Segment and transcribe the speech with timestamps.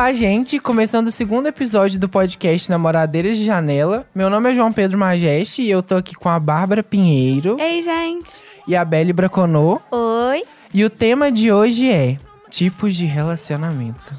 [0.00, 0.58] Olá, gente!
[0.58, 4.06] Começando o segundo episódio do podcast Namoradeiras de Janela.
[4.14, 7.82] Meu nome é João Pedro Majeste e eu tô aqui com a Bárbara Pinheiro Ei,
[7.82, 8.42] gente!
[8.66, 9.78] e a Belle Braconô.
[9.90, 10.42] Oi.
[10.72, 12.16] E o tema de hoje é
[12.48, 14.14] tipos de relacionamento.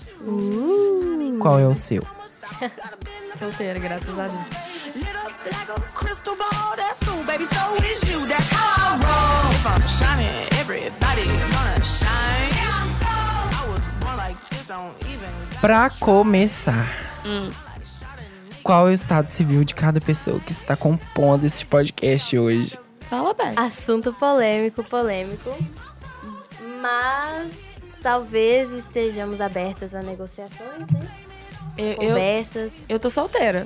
[1.39, 2.05] Qual é o seu?
[3.39, 4.49] Solteira, graças a Deus.
[11.33, 11.60] Lit
[15.61, 16.87] Pra começar,
[18.63, 22.79] qual é o estado civil de cada pessoa que está compondo esse podcast hoje?
[23.01, 23.53] Fala bem.
[23.55, 25.55] Assunto polêmico, polêmico.
[26.81, 27.53] Mas
[28.01, 31.30] talvez estejamos abertas a negociações, né?
[31.81, 32.73] Eu, eu, Conversas.
[32.87, 33.65] eu tô solteira.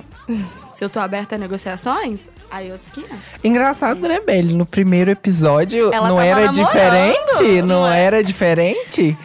[0.72, 3.16] Se eu tô aberta a negociações, aí outros 500.
[3.44, 4.54] Engraçado, né, Belle?
[4.54, 7.62] No primeiro episódio Ela não era namorando, diferente?
[7.62, 8.02] Não, não é?
[8.02, 9.16] era diferente?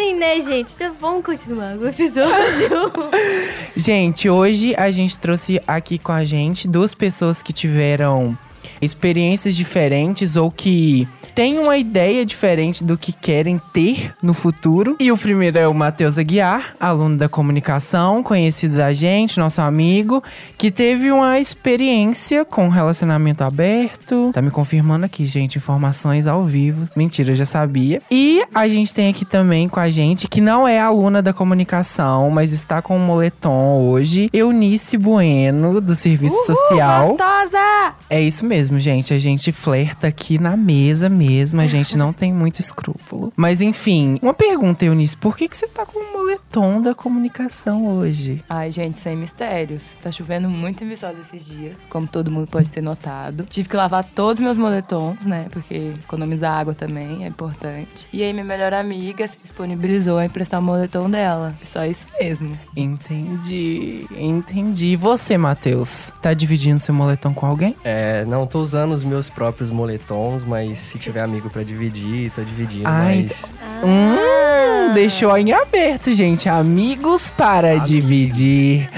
[0.00, 0.72] Sim, né, gente?
[0.72, 2.92] Então, vamos continuar com o episódio.
[3.76, 8.36] Gente, hoje a gente trouxe aqui com a gente duas pessoas que tiveram
[8.80, 14.96] experiências diferentes ou que têm uma ideia diferente do que querem ter no futuro.
[14.98, 20.22] E o primeiro é o Matheus Aguiar, aluno da comunicação, conhecido da gente, nosso amigo,
[20.58, 24.30] que teve uma experiência com relacionamento aberto.
[24.32, 26.86] Tá me confirmando aqui, gente, informações ao vivo.
[26.94, 28.02] Mentira, eu já sabia.
[28.10, 32.30] E a gente tem aqui também com a gente, que não é aluna da comunicação,
[32.30, 37.08] mas está com o moletom hoje, Eunice Bueno, do Serviço Social.
[37.08, 37.94] Gostosa!
[38.08, 39.12] É isso mesmo, gente.
[39.14, 41.60] A gente flerta aqui na mesa mesmo.
[41.60, 43.32] A gente não tem muito escrúpulo.
[43.36, 45.16] Mas enfim, uma pergunta, Eunice.
[45.16, 48.44] Por que, que você tá com o moletom da comunicação hoje?
[48.48, 49.90] Ai, gente, sem mistérios.
[50.02, 53.44] Tá chovendo muito em Viçosa esses dias, como todo mundo pode ter notado.
[53.48, 55.46] Tive que lavar todos os meus moletons, né?
[55.50, 58.06] Porque economizar água também é importante.
[58.12, 61.54] E aí, minha melhor amiga se disponibilizou a emprestar o moletom dela.
[61.64, 62.58] Só isso mesmo.
[62.76, 64.06] Entendi.
[64.16, 64.86] Entendi.
[64.86, 66.12] E você, Matheus?
[66.22, 67.74] Tá dividindo seu moletom com alguém?
[67.82, 72.42] É, não tô usando os meus próprios moletons, mas se tiver amigo pra dividir, tô
[72.42, 76.19] dividindo, Ai, mas Hum, deixou em aberto, gente.
[76.20, 78.90] Amigos para dividir.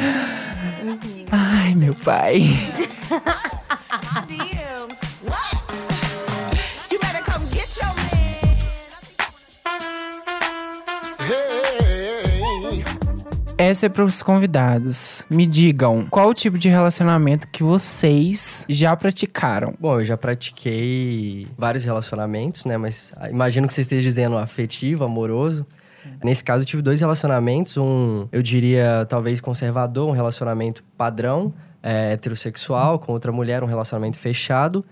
[1.31, 2.43] Ai, meu pai.
[13.57, 15.25] Essa é para os convidados.
[15.31, 19.73] Me digam, qual o tipo de relacionamento que vocês já praticaram?
[19.79, 25.65] bom, eu já pratiquei vários relacionamentos, né, mas imagino que você esteja dizendo afetivo, amoroso.
[26.23, 31.53] Nesse caso, eu tive dois relacionamentos, um, eu diria, talvez conservador, um relacionamento padrão,
[31.83, 34.85] é, heterossexual, com outra mulher, um relacionamento fechado.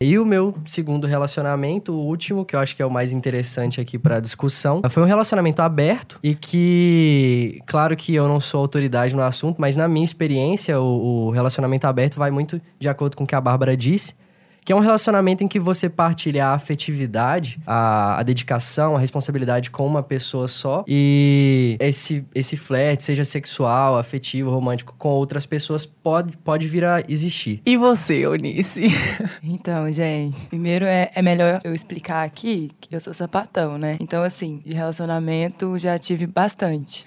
[0.00, 3.80] E o meu segundo relacionamento, o último, que eu acho que é o mais interessante
[3.80, 9.16] aqui para discussão, foi um relacionamento aberto e que, claro que eu não sou autoridade
[9.16, 13.24] no assunto, mas na minha experiência, o, o relacionamento aberto vai muito de acordo com
[13.24, 14.14] o que a Bárbara disse.
[14.68, 19.70] Que é um relacionamento em que você partilha a afetividade, a, a dedicação, a responsabilidade
[19.70, 20.84] com uma pessoa só.
[20.86, 27.02] E esse, esse flerte, seja sexual, afetivo, romântico, com outras pessoas, pode, pode vir a
[27.08, 27.62] existir.
[27.64, 28.88] E você, Eunice?
[29.42, 33.96] Então, gente, primeiro é, é melhor eu explicar aqui que eu sou sapatão, né?
[34.00, 37.06] Então, assim, de relacionamento já tive bastante.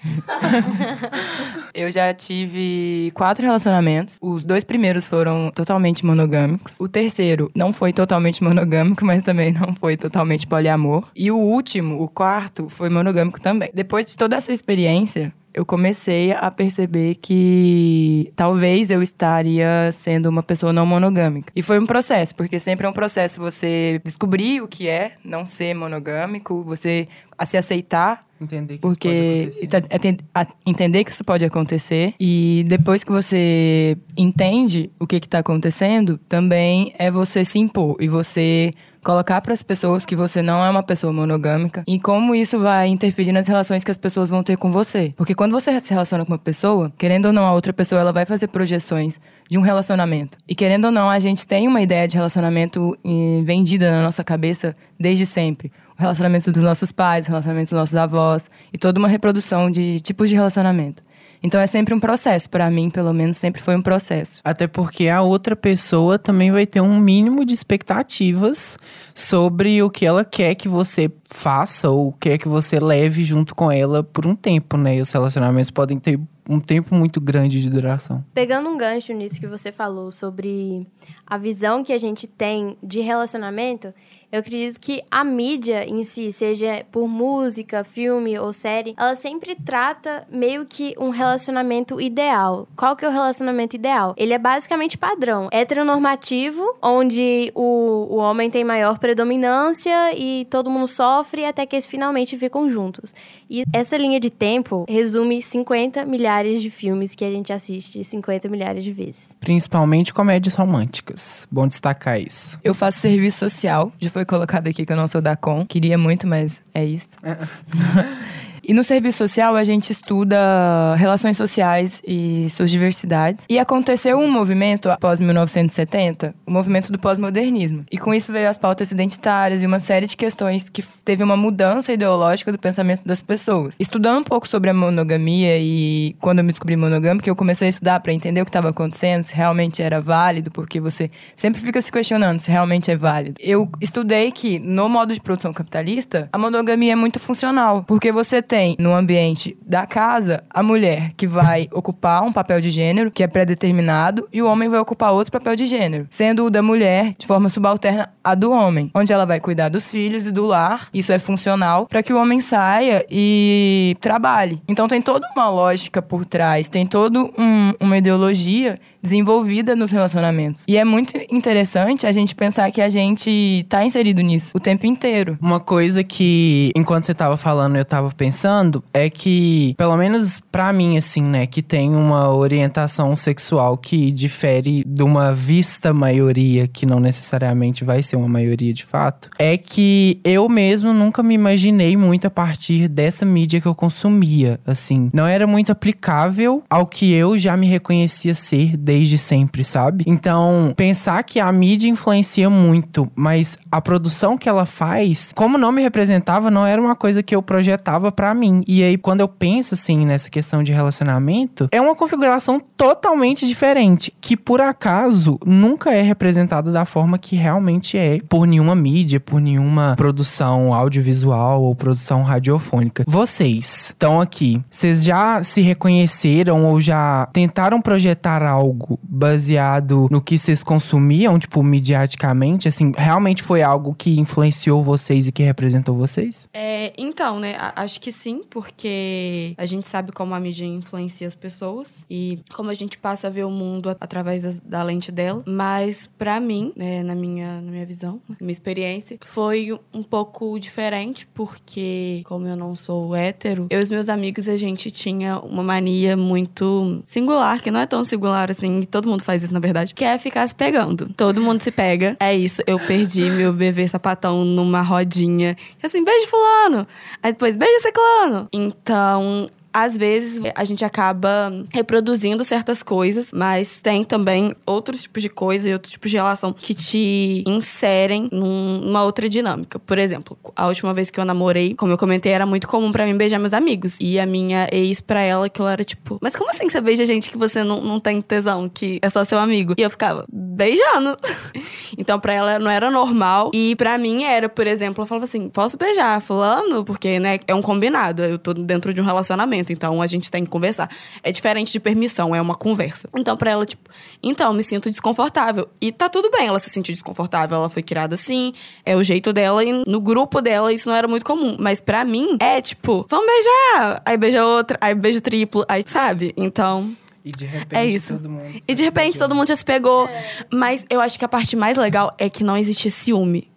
[1.74, 4.16] eu já tive quatro relacionamentos.
[4.20, 6.80] Os dois primeiros foram totalmente monogâmicos.
[6.80, 11.08] O terceiro não foi totalmente monogâmico, mas também não foi totalmente poliamor.
[11.14, 13.70] E o último, o quarto, foi monogâmico também.
[13.74, 20.42] Depois de toda essa experiência, eu comecei a perceber que talvez eu estaria sendo uma
[20.42, 21.52] pessoa não monogâmica.
[21.54, 25.46] E foi um processo, porque sempre é um processo você descobrir o que é não
[25.46, 27.06] ser monogâmico, você
[27.36, 30.56] a se aceitar Entender que porque isso pode acontecer.
[30.66, 36.92] entender que isso pode acontecer e depois que você entende o que está acontecendo, também
[36.98, 38.72] é você se impor e você
[39.04, 42.88] colocar para as pessoas que você não é uma pessoa monogâmica e como isso vai
[42.88, 45.12] interferir nas relações que as pessoas vão ter com você.
[45.16, 48.12] Porque quando você se relaciona com uma pessoa, querendo ou não, a outra pessoa ela
[48.12, 50.38] vai fazer projeções de um relacionamento.
[50.48, 54.24] E querendo ou não, a gente tem uma ideia de relacionamento eh, vendida na nossa
[54.24, 55.70] cabeça desde sempre
[56.02, 60.00] o relacionamento dos nossos pais, o relacionamento dos nossos avós e toda uma reprodução de
[60.00, 61.02] tipos de relacionamento.
[61.42, 64.40] Então é sempre um processo, para mim, pelo menos, sempre foi um processo.
[64.44, 68.78] Até porque a outra pessoa também vai ter um mínimo de expectativas
[69.12, 73.72] sobre o que ela quer que você faça ou quer que você leve junto com
[73.72, 74.96] ela por um tempo, né?
[74.96, 78.24] E os relacionamentos podem ter um tempo muito grande de duração.
[78.34, 80.86] Pegando um gancho nisso que você falou sobre
[81.26, 83.92] a visão que a gente tem de relacionamento,
[84.32, 89.54] Eu acredito que a mídia em si, seja por música, filme ou série, ela sempre
[89.54, 92.66] trata meio que um relacionamento ideal.
[92.74, 94.14] Qual que é o relacionamento ideal?
[94.16, 100.86] Ele é basicamente padrão, heteronormativo, onde o, o homem tem maior predominância e todo mundo
[100.88, 103.14] sofre até que eles finalmente ficam juntos.
[103.48, 108.48] E essa linha de tempo resume 50 milhares de filmes que a gente assiste 50
[108.48, 109.34] milhares de vezes.
[109.40, 111.46] Principalmente comédias românticas.
[111.50, 112.58] Bom destacar isso.
[112.62, 115.66] Eu faço serviço social, já foi colocado aqui que eu não sou da Com.
[115.66, 117.08] Queria muito, mas é isso.
[118.62, 123.46] E no serviço social a gente estuda relações sociais e suas diversidades.
[123.48, 127.84] E aconteceu um movimento após 1970, o movimento do pós-modernismo.
[127.90, 131.36] E com isso veio as pautas identitárias e uma série de questões que teve uma
[131.36, 133.74] mudança ideológica do pensamento das pessoas.
[133.78, 137.70] Estudando um pouco sobre a monogamia e quando eu me descobri monogâmica, eu comecei a
[137.70, 141.80] estudar para entender o que estava acontecendo, se realmente era válido, porque você sempre fica
[141.80, 143.36] se questionando se realmente é válido.
[143.40, 148.42] Eu estudei que no modo de produção capitalista, a monogamia é muito funcional, porque você
[148.52, 153.22] tem no ambiente da casa a mulher que vai ocupar um papel de gênero que
[153.22, 157.14] é pré-determinado e o homem vai ocupar outro papel de gênero, sendo o da mulher
[157.16, 160.90] de forma subalterna a do homem, onde ela vai cuidar dos filhos e do lar.
[160.92, 164.60] Isso é funcional para que o homem saia e trabalhe.
[164.68, 170.64] Então tem toda uma lógica por trás, tem toda um, uma ideologia desenvolvida nos relacionamentos.
[170.68, 174.86] E é muito interessante a gente pensar que a gente tá inserido nisso o tempo
[174.86, 175.36] inteiro.
[175.40, 180.72] Uma coisa que, enquanto você tava falando, eu tava pensando, é que, pelo menos pra
[180.72, 186.86] mim, assim, né, que tem uma orientação sexual que difere de uma vista maioria, que
[186.86, 191.96] não necessariamente vai ser uma maioria de fato, é que eu mesmo nunca me imaginei
[191.96, 195.10] muito a partir dessa mídia que eu consumia, assim.
[195.12, 200.04] Não era muito aplicável ao que eu já me reconhecia ser desde sempre, sabe?
[200.06, 205.72] Então, pensar que a mídia influencia muito, mas a produção que ela faz, como não
[205.72, 208.62] me representava, não era uma coisa que eu projetava pra mim.
[208.66, 214.12] E aí, quando eu penso, assim, nessa questão de relacionamento, é uma configuração totalmente diferente,
[214.20, 219.40] que por acaso nunca é representada da forma que realmente é por nenhuma mídia, por
[219.40, 223.04] nenhuma produção audiovisual ou produção radiofônica.
[223.06, 230.38] Vocês estão aqui, vocês já se reconheceram ou já tentaram projetar algo baseado no que
[230.38, 232.68] vocês consumiam, tipo, midiaticamente?
[232.68, 236.48] Assim, realmente foi algo que influenciou vocês e que representou vocês?
[236.52, 241.34] É, então, né, acho que sim, porque a gente sabe como a mídia influencia as
[241.34, 245.42] pessoas e como a gente passa a ver o mundo através da, lente dela.
[245.46, 250.58] Mas, pra mim, né, na, minha, na minha visão, na minha experiência, foi um pouco
[250.58, 255.38] diferente, porque, como eu não sou hétero, eu e os meus amigos, a gente tinha
[255.38, 259.52] uma mania muito singular, que não é tão singular assim, e todo mundo faz isso,
[259.52, 261.08] na verdade, que é ficar se pegando.
[261.16, 262.16] Todo mundo se pega.
[262.20, 265.56] É isso, eu perdi meu bebê sapatão numa rodinha.
[265.82, 266.86] E assim, beijo fulano.
[267.22, 268.48] Aí depois, beijo ciclano.
[268.52, 275.28] Então, às vezes a gente acaba reproduzindo certas coisas, mas tem também outros tipos de
[275.28, 279.78] coisa e outros tipos de relação que te inserem num- numa outra dinâmica.
[279.78, 283.06] Por exemplo, a última vez que eu namorei, como eu comentei, era muito comum pra
[283.06, 283.96] mim beijar meus amigos.
[284.00, 287.30] E a minha ex, pra ela, aquilo era tipo, mas como assim você beija gente
[287.30, 289.74] que você não, não tem tesão, que é só seu amigo?
[289.78, 291.16] E eu ficava beijando.
[291.96, 293.50] então, pra ela não era normal.
[293.54, 296.84] E pra mim era, por exemplo, eu falava assim: posso beijar fulano?
[296.84, 298.22] Porque, né, é um combinado.
[298.22, 300.90] Eu tô dentro de um relacionamento, então a gente tem que conversar.
[301.22, 303.08] É diferente de permissão, é uma conversa.
[303.16, 303.90] Então, pra ela, tipo,
[304.22, 305.68] então, eu me sinto desconfortável.
[305.80, 307.58] E tá tudo bem ela se sentir desconfortável.
[307.58, 308.52] Ela foi criada assim,
[308.84, 309.62] é o jeito dela.
[309.62, 311.56] E no grupo dela isso não era muito comum.
[311.60, 314.02] Mas pra mim, é tipo, vamos beijar!
[314.04, 316.32] Aí beija outra, aí beijo triplo, aí, sabe?
[316.36, 316.90] Então.
[317.24, 318.14] E de repente É isso.
[318.14, 318.60] todo mundo.
[318.66, 320.08] E de repente todo mundo já se pegou.
[320.52, 323.48] Mas eu acho que a parte mais legal é que não existia ciúme.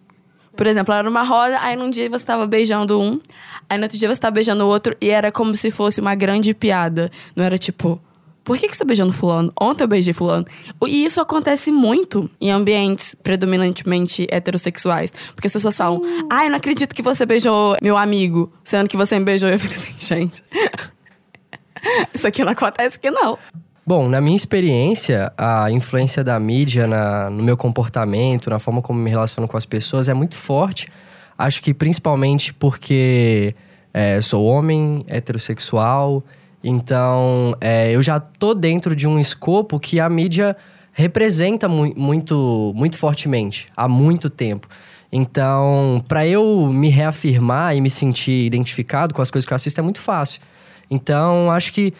[0.56, 3.20] Por exemplo, era numa roda, aí num dia você tava beijando um,
[3.68, 6.14] aí no outro dia você tava beijando o outro, e era como se fosse uma
[6.14, 7.10] grande piada.
[7.34, 8.00] Não era tipo,
[8.44, 9.52] por que, que você tá beijando fulano?
[9.60, 10.44] Ontem eu beijei fulano.
[10.86, 15.12] E isso acontece muito em ambientes predominantemente heterossexuais.
[15.34, 19.18] Porque as pessoas falam, ai, não acredito que você beijou meu amigo, sendo que você
[19.18, 19.48] me beijou.
[19.48, 20.44] E eu fico assim, gente.
[22.14, 23.38] Isso aqui não acontece que não.
[23.86, 28.98] Bom, na minha experiência, a influência da mídia na- no meu comportamento, na forma como
[28.98, 30.88] me relaciono com as pessoas é muito forte.
[31.38, 33.54] Acho que principalmente porque
[33.92, 36.22] é, sou homem, heterossexual,
[36.64, 40.56] então é, eu já tô dentro de um escopo que a mídia
[40.92, 44.66] representa mu- muito, muito fortemente, há muito tempo.
[45.12, 49.80] Então, para eu me reafirmar e me sentir identificado com as coisas que eu assisto
[49.80, 50.40] é muito fácil.
[50.90, 51.92] Então, acho que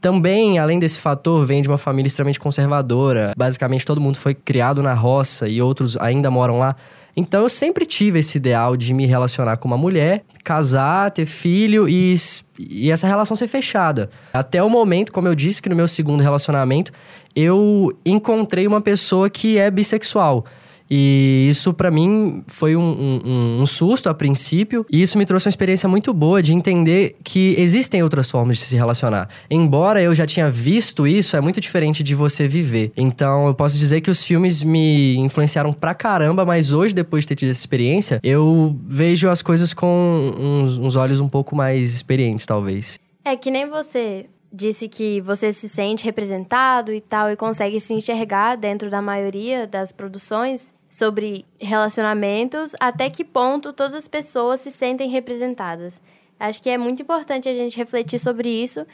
[0.00, 3.32] também, além desse fator, vem de uma família extremamente conservadora.
[3.36, 6.76] Basicamente, todo mundo foi criado na roça e outros ainda moram lá.
[7.16, 11.88] Então eu sempre tive esse ideal de me relacionar com uma mulher, casar, ter filho
[11.88, 12.14] e,
[12.58, 14.08] e essa relação ser fechada.
[14.32, 16.90] Até o momento, como eu disse, que no meu segundo relacionamento,
[17.36, 20.44] eu encontrei uma pessoa que é bissexual.
[20.94, 22.82] E isso para mim foi um,
[23.24, 27.16] um, um, susto a princípio, e isso me trouxe uma experiência muito boa de entender
[27.24, 29.26] que existem outras formas de se relacionar.
[29.50, 32.92] Embora eu já tinha visto isso, é muito diferente de você viver.
[32.94, 37.28] Então eu posso dizer que os filmes me influenciaram pra caramba, mas hoje, depois de
[37.28, 41.94] ter tido essa experiência, eu vejo as coisas com uns, uns olhos um pouco mais
[41.94, 43.00] experientes, talvez.
[43.24, 47.94] É que nem você disse que você se sente representado e tal e consegue se
[47.94, 54.70] enxergar dentro da maioria das produções sobre relacionamentos, até que ponto todas as pessoas se
[54.70, 56.02] sentem representadas.
[56.38, 58.86] Acho que é muito importante a gente refletir sobre isso,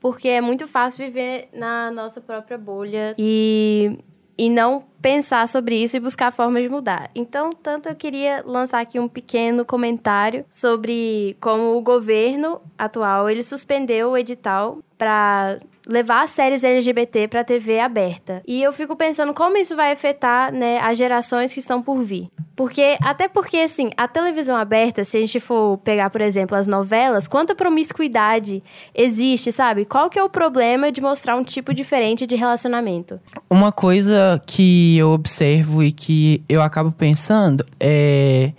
[0.00, 3.98] porque é muito fácil viver na nossa própria bolha e,
[4.38, 7.10] e não pensar sobre isso e buscar formas de mudar.
[7.14, 13.42] Então, tanto eu queria lançar aqui um pequeno comentário sobre como o governo atual ele
[13.42, 18.40] suspendeu o edital para levar séries LGBT para TV aberta.
[18.46, 22.28] E eu fico pensando como isso vai afetar, né, as gerações que estão por vir.
[22.54, 26.68] Porque, até porque, assim, a televisão aberta, se a gente for pegar, por exemplo, as
[26.68, 28.62] novelas, quanta promiscuidade
[28.94, 29.84] existe, sabe?
[29.84, 33.18] Qual que é o problema de mostrar um tipo diferente de relacionamento?
[33.50, 38.52] Uma coisa que eu observo e que eu acabo pensando é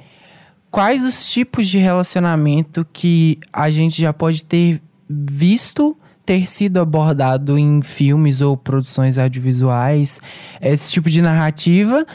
[0.70, 7.58] quais os tipos de relacionamento que a gente já pode ter visto ter sido abordado
[7.58, 10.20] em filmes ou produções audiovisuais,
[10.62, 12.06] esse tipo de narrativa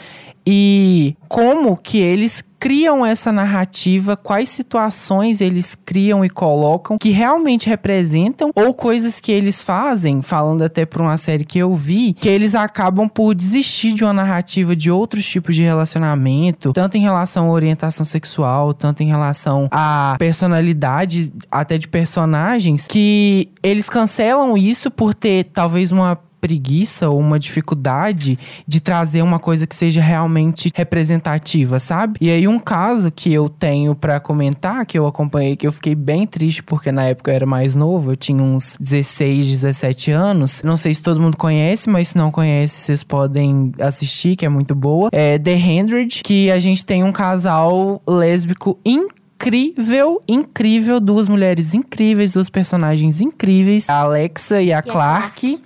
[0.45, 7.69] e como que eles criam essa narrativa, quais situações eles criam e colocam que realmente
[7.69, 12.27] representam ou coisas que eles fazem, falando até por uma série que eu vi, que
[12.27, 17.47] eles acabam por desistir de uma narrativa de outros tipos de relacionamento, tanto em relação
[17.47, 24.91] à orientação sexual, tanto em relação à personalidade até de personagens, que eles cancelam isso
[24.91, 30.71] por ter talvez uma preguiça ou uma dificuldade de trazer uma coisa que seja realmente
[30.73, 32.17] representativa, sabe?
[32.21, 35.95] E aí um caso que eu tenho para comentar, que eu acompanhei, que eu fiquei
[35.95, 40.61] bem triste porque na época eu era mais novo, eu tinha uns 16, 17 anos.
[40.63, 44.49] Não sei se todo mundo conhece, mas se não conhece, vocês podem assistir, que é
[44.49, 45.09] muito boa.
[45.11, 51.73] É The Hundred, que a gente tem um casal lésbico incrível incrível, incrível, duas mulheres
[51.73, 54.85] incríveis, duas personagens incríveis, a Alexa e a, e Clark.
[54.85, 55.63] a Clark.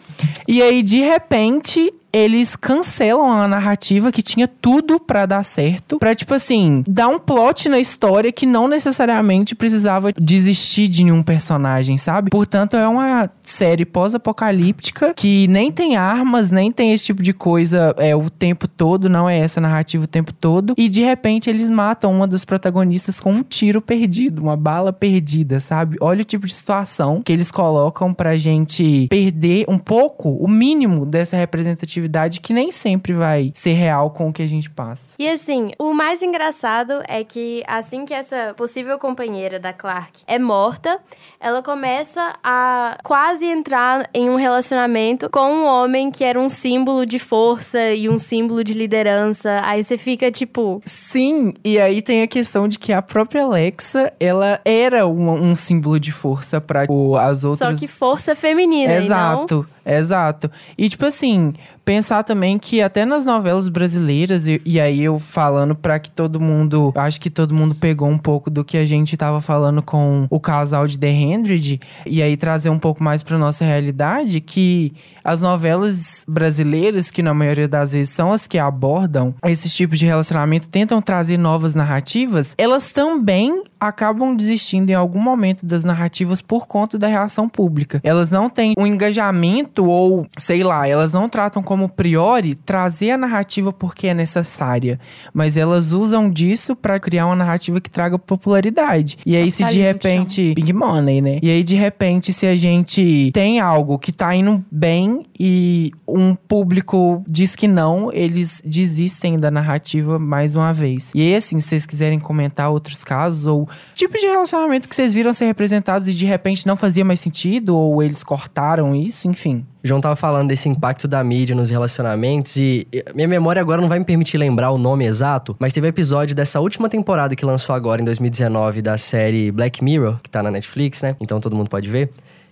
[0.47, 6.13] E aí, de repente, eles cancelam a narrativa que tinha tudo para dar certo, para
[6.13, 11.97] tipo assim, dar um plot na história que não necessariamente precisava desistir de nenhum personagem,
[11.97, 12.29] sabe?
[12.29, 17.95] Portanto, é uma série pós-apocalíptica que nem tem armas, nem tem esse tipo de coisa
[17.97, 21.69] é o tempo todo, não é essa narrativa o tempo todo, e de repente eles
[21.69, 25.97] matam uma das protagonistas com um tiro perdido, uma bala perdida, sabe?
[25.99, 31.05] Olha o tipo de situação que eles colocam pra gente perder um pouco, o mínimo
[31.05, 32.02] dessa representatividade
[32.41, 35.15] que nem sempre vai ser real com o que a gente passa.
[35.19, 40.39] E assim, o mais engraçado é que assim que essa possível companheira da Clark é
[40.39, 40.99] morta,
[41.39, 47.05] ela começa a quase entrar em um relacionamento com um homem que era um símbolo
[47.05, 49.61] de força e um símbolo de liderança.
[49.63, 50.81] Aí você fica tipo.
[50.85, 55.55] Sim, e aí tem a questão de que a própria Alexa, ela era um, um
[55.55, 56.85] símbolo de força para
[57.21, 57.79] as outras.
[57.79, 59.67] Só que força feminina, Exato.
[59.85, 60.49] Exato.
[60.77, 61.53] E, tipo assim,
[61.85, 66.39] pensar também que até nas novelas brasileiras, e, e, aí eu falando para que todo
[66.39, 66.93] mundo.
[66.95, 70.39] Acho que todo mundo pegou um pouco do que a gente tava falando com o
[70.39, 75.41] casal de The Hundred, e aí trazer um pouco mais pra nossa realidade, que as
[75.41, 80.69] novelas brasileiras, que na maioria das vezes são as que abordam esses tipos de relacionamento,
[80.69, 86.97] tentam trazer novas narrativas, elas também acabam desistindo em algum momento das narrativas por conta
[86.97, 87.99] da reação pública.
[88.03, 93.17] Elas não têm um engajamento ou, sei lá, elas não tratam como priori trazer a
[93.17, 94.99] narrativa porque é necessária,
[95.33, 99.17] mas elas usam disso para criar uma narrativa que traga popularidade.
[99.25, 101.39] E aí se de repente, big money, né?
[101.41, 106.35] E aí de repente se a gente tem algo que tá indo bem e um
[106.35, 111.11] público diz que não, eles desistem da narrativa mais uma vez.
[111.13, 115.13] E aí assim, se vocês quiserem comentar outros casos ou tipos de relacionamento que vocês
[115.13, 119.65] viram ser representados e de repente não fazia mais sentido, ou eles cortaram isso, enfim.
[119.83, 123.89] O João tava falando desse impacto da mídia nos relacionamentos e minha memória agora não
[123.89, 127.45] vai me permitir lembrar o nome exato, mas teve um episódio dessa última temporada que
[127.45, 131.15] lançou agora em 2019 da série Black Mirror, que tá na Netflix, né?
[131.19, 132.09] Então todo mundo pode ver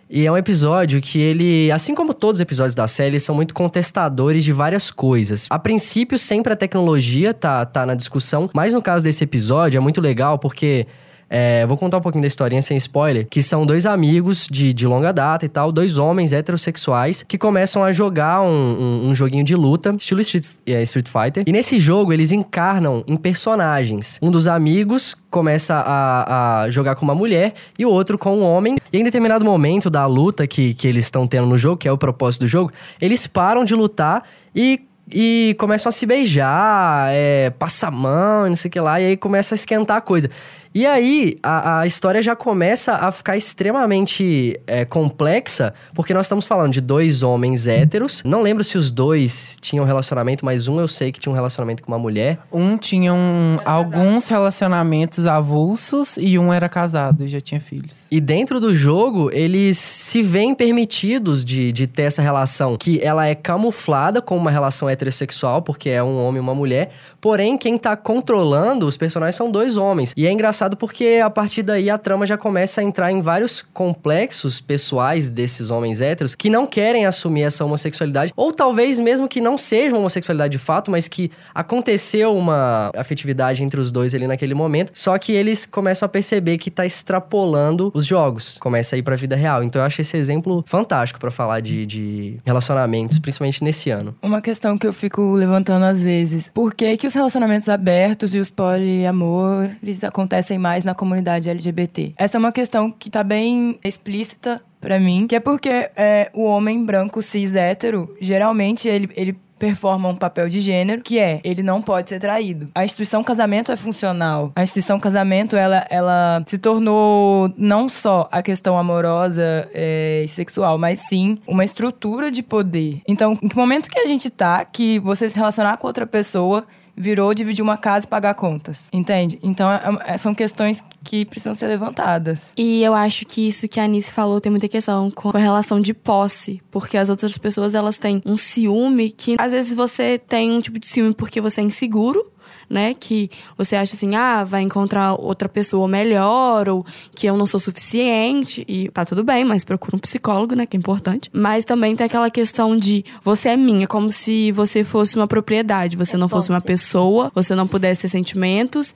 [0.09, 3.53] E é um episódio que ele, assim como todos os episódios da série, são muito
[3.53, 5.47] contestadores de várias coisas.
[5.49, 9.79] A princípio, sempre a tecnologia tá, tá na discussão, mas no caso desse episódio é
[9.79, 10.85] muito legal porque
[11.33, 14.85] é, vou contar um pouquinho da historinha sem spoiler, que são dois amigos de, de
[14.85, 19.45] longa data e tal, dois homens heterossexuais que começam a jogar um, um, um joguinho
[19.45, 21.45] de luta, estilo Street, é, Street Fighter.
[21.47, 24.19] E nesse jogo eles encarnam em personagens.
[24.21, 28.43] Um dos amigos começa a, a jogar com uma mulher e o outro com um
[28.43, 28.75] homem.
[28.91, 31.91] E em determinado momento da luta que, que eles estão tendo no jogo, que é
[31.93, 34.23] o propósito do jogo, eles param de lutar
[34.53, 34.81] e
[35.13, 39.07] e começam a se beijar, é, passa a mão, não sei o que lá, e
[39.07, 40.29] aí começa a esquentar a coisa.
[40.73, 46.47] E aí, a, a história já começa a ficar extremamente é, complexa, porque nós estamos
[46.47, 48.23] falando de dois homens héteros.
[48.23, 51.83] Não lembro se os dois tinham relacionamento, mas um eu sei que tinha um relacionamento
[51.83, 52.39] com uma mulher.
[52.49, 58.05] Um tinha um, alguns relacionamentos avulsos e um era casado e já tinha filhos.
[58.09, 63.27] E dentro do jogo, eles se veem permitidos de, de ter essa relação, que ela
[63.27, 66.91] é camuflada como uma relação heterossexual, porque é um homem e uma mulher.
[67.19, 70.13] Porém, quem tá controlando os personagens são dois homens.
[70.15, 73.61] E é engraçado porque a partir daí a trama já começa a entrar em vários
[73.61, 79.41] complexos pessoais desses homens héteros que não querem assumir essa homossexualidade, ou talvez mesmo que
[79.41, 84.27] não seja uma homossexualidade de fato, mas que aconteceu uma afetividade entre os dois ali
[84.27, 88.99] naquele momento, só que eles começam a perceber que tá extrapolando os jogos, começa a
[88.99, 89.63] ir pra vida real.
[89.63, 94.15] Então eu acho esse exemplo fantástico para falar de, de relacionamentos, principalmente nesse ano.
[94.21, 98.39] Uma questão que eu fico levantando às vezes: por que, que os relacionamentos abertos e
[98.39, 102.13] os poliamores acontecem mais na comunidade LGBT?
[102.17, 106.43] Essa é uma questão que tá bem explícita pra mim, que é porque é, o
[106.43, 111.61] homem branco cis hétero, geralmente ele, ele performa um papel de gênero, que é ele
[111.61, 112.69] não pode ser traído.
[112.73, 114.51] A instituição casamento é funcional.
[114.55, 120.79] A instituição casamento ela, ela se tornou não só a questão amorosa é, e sexual,
[120.79, 123.01] mas sim uma estrutura de poder.
[123.07, 126.65] Então, em que momento que a gente tá que você se relacionar com outra pessoa
[126.95, 128.87] virou dividir uma casa e pagar contas.
[128.91, 129.39] Entende?
[129.41, 132.51] Então, é- é- são questões que precisam ser levantadas.
[132.57, 135.79] E eu acho que isso que a Anice falou tem muita questão com a relação
[135.79, 136.61] de posse.
[136.69, 139.35] Porque as outras pessoas, elas têm um ciúme que...
[139.39, 142.31] Às vezes você tem um tipo de ciúme porque você é inseguro.
[142.71, 142.93] Né?
[142.93, 147.59] Que você acha assim, ah, vai encontrar outra pessoa melhor, ou que eu não sou
[147.59, 148.63] suficiente.
[148.65, 150.65] E tá tudo bem, mas procura um psicólogo, né?
[150.65, 151.29] Que é importante.
[151.33, 155.97] Mas também tem aquela questão de você é minha, como se você fosse uma propriedade.
[155.97, 158.95] Você não fosse uma pessoa, você não pudesse ter sentimentos.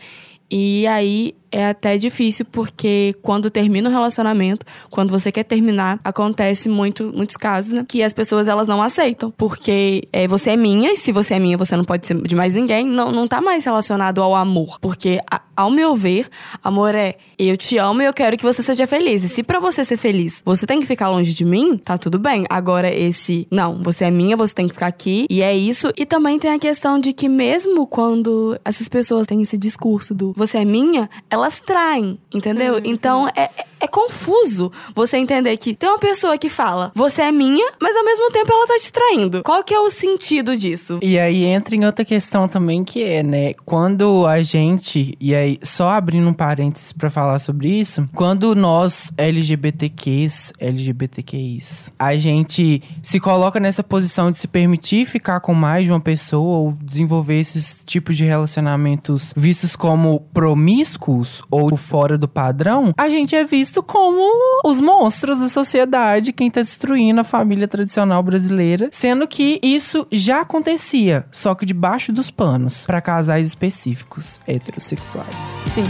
[0.49, 6.68] E aí é até difícil porque quando termina o relacionamento, quando você quer terminar, acontece
[6.68, 7.86] muito, muitos casos, né?
[7.88, 9.32] Que as pessoas elas não aceitam.
[9.38, 12.36] Porque é, você é minha, e se você é minha, você não pode ser de
[12.36, 12.86] mais ninguém.
[12.86, 14.78] Não, não tá mais relacionado ao amor.
[14.82, 16.28] Porque, a- ao meu ver,
[16.63, 19.24] amor é eu te amo e eu quero que você seja feliz.
[19.24, 22.18] E se pra você ser feliz, você tem que ficar longe de mim, tá tudo
[22.18, 22.46] bem.
[22.50, 25.26] Agora, esse, não, você é minha, você tem que ficar aqui.
[25.30, 25.91] E é isso.
[25.98, 30.34] E também tem a questão de que mesmo quando essas pessoas têm esse discurso do
[30.36, 32.81] você é minha, elas traem, entendeu?
[32.84, 33.49] Então é,
[33.86, 38.04] é- confuso você entender que tem uma pessoa que fala você é minha, mas ao
[38.04, 39.43] mesmo tempo ela tá te traindo.
[39.43, 41.00] Qual que é o sentido disso?
[41.02, 43.54] E aí entra em outra questão também que é, né?
[43.65, 49.12] Quando a gente, e aí só abrindo um parênteses pra falar sobre isso, quando nós
[49.17, 55.91] LGBTQs, LGBTQIs, a gente se coloca nessa posição de se permitir ficar com mais de
[55.91, 62.93] uma pessoa ou desenvolver esses tipos de relacionamentos vistos como promíscuos ou fora do padrão,
[62.98, 64.31] a gente é visto como
[64.65, 70.41] os monstros da sociedade, quem tá destruindo a família tradicional brasileira, sendo que isso já
[70.41, 75.27] acontecia, só que debaixo dos panos, pra casais específicos heterossexuais.
[75.73, 75.85] Sim.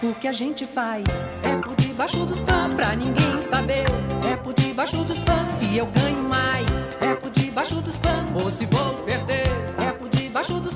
[0.00, 3.84] O que a gente faz é por debaixo dos panos pra ninguém saber.
[4.30, 5.46] É por debaixo dos panos.
[5.46, 8.44] Se eu ganho mais, é por debaixo dos panos.
[8.44, 10.74] Ou se vou perder, é por debaixo dos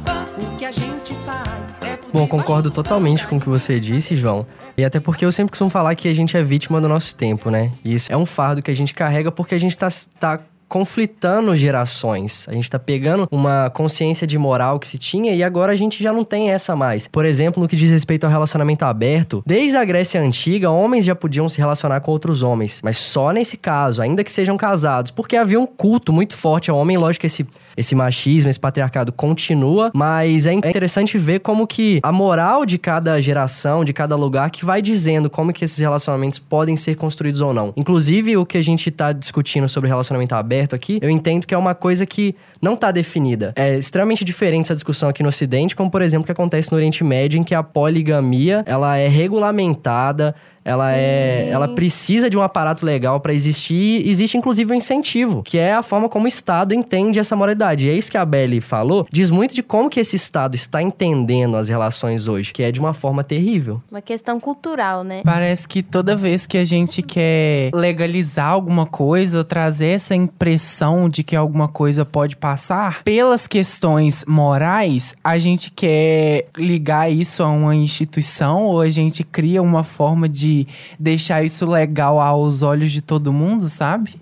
[0.63, 4.47] que a gente faz é Bom, concordo totalmente com o que você disse, João.
[4.77, 7.51] E até porque eu sempre costumo falar que a gente é vítima do nosso tempo,
[7.51, 7.73] né?
[7.85, 9.89] E isso é um fardo que a gente carrega porque a gente tá,
[10.21, 10.39] tá
[10.73, 12.49] conflitando gerações.
[12.49, 16.03] A gente tá pegando uma consciência de moral que se tinha e agora a gente
[16.03, 17.07] já não tem essa mais.
[17.07, 21.15] Por exemplo, no que diz respeito ao relacionamento aberto, desde a Grécia Antiga, homens já
[21.15, 25.37] podiam se relacionar com outros homens, mas só nesse caso, ainda que sejam casados, porque
[25.37, 29.91] havia um culto muito forte ao homem, lógico que esse esse machismo, esse patriarcado continua,
[29.95, 34.65] mas é interessante ver como que a moral de cada geração, de cada lugar, que
[34.65, 37.73] vai dizendo como que esses relacionamentos podem ser construídos ou não.
[37.77, 41.59] Inclusive, o que a gente tá discutindo sobre relacionamento aberto aqui, eu entendo que é
[41.59, 43.53] uma coisa que não tá definida.
[43.57, 46.77] É extremamente diferente essa discussão aqui no Ocidente, como por exemplo o que acontece no
[46.77, 52.43] Oriente Médio, em que a poligamia, ela é regulamentada, Ela é, ela precisa de um
[52.43, 54.07] aparato legal para existir.
[54.07, 57.87] Existe inclusive um incentivo, que é a forma como o Estado entende essa moralidade.
[57.87, 60.83] E é isso que a Belly falou, diz muito de como que esse Estado está
[60.83, 63.83] entendendo as relações hoje, que é de uma forma terrível.
[63.91, 65.23] Uma questão cultural, né?
[65.25, 71.09] Parece que toda vez que a gente quer legalizar alguma coisa ou trazer essa impressão
[71.09, 77.49] de que alguma coisa pode passar pelas questões morais, a gente quer ligar isso a
[77.49, 80.52] uma instituição ou a gente cria uma forma de
[80.99, 84.21] deixar isso legal aos olhos de todo mundo, sabe?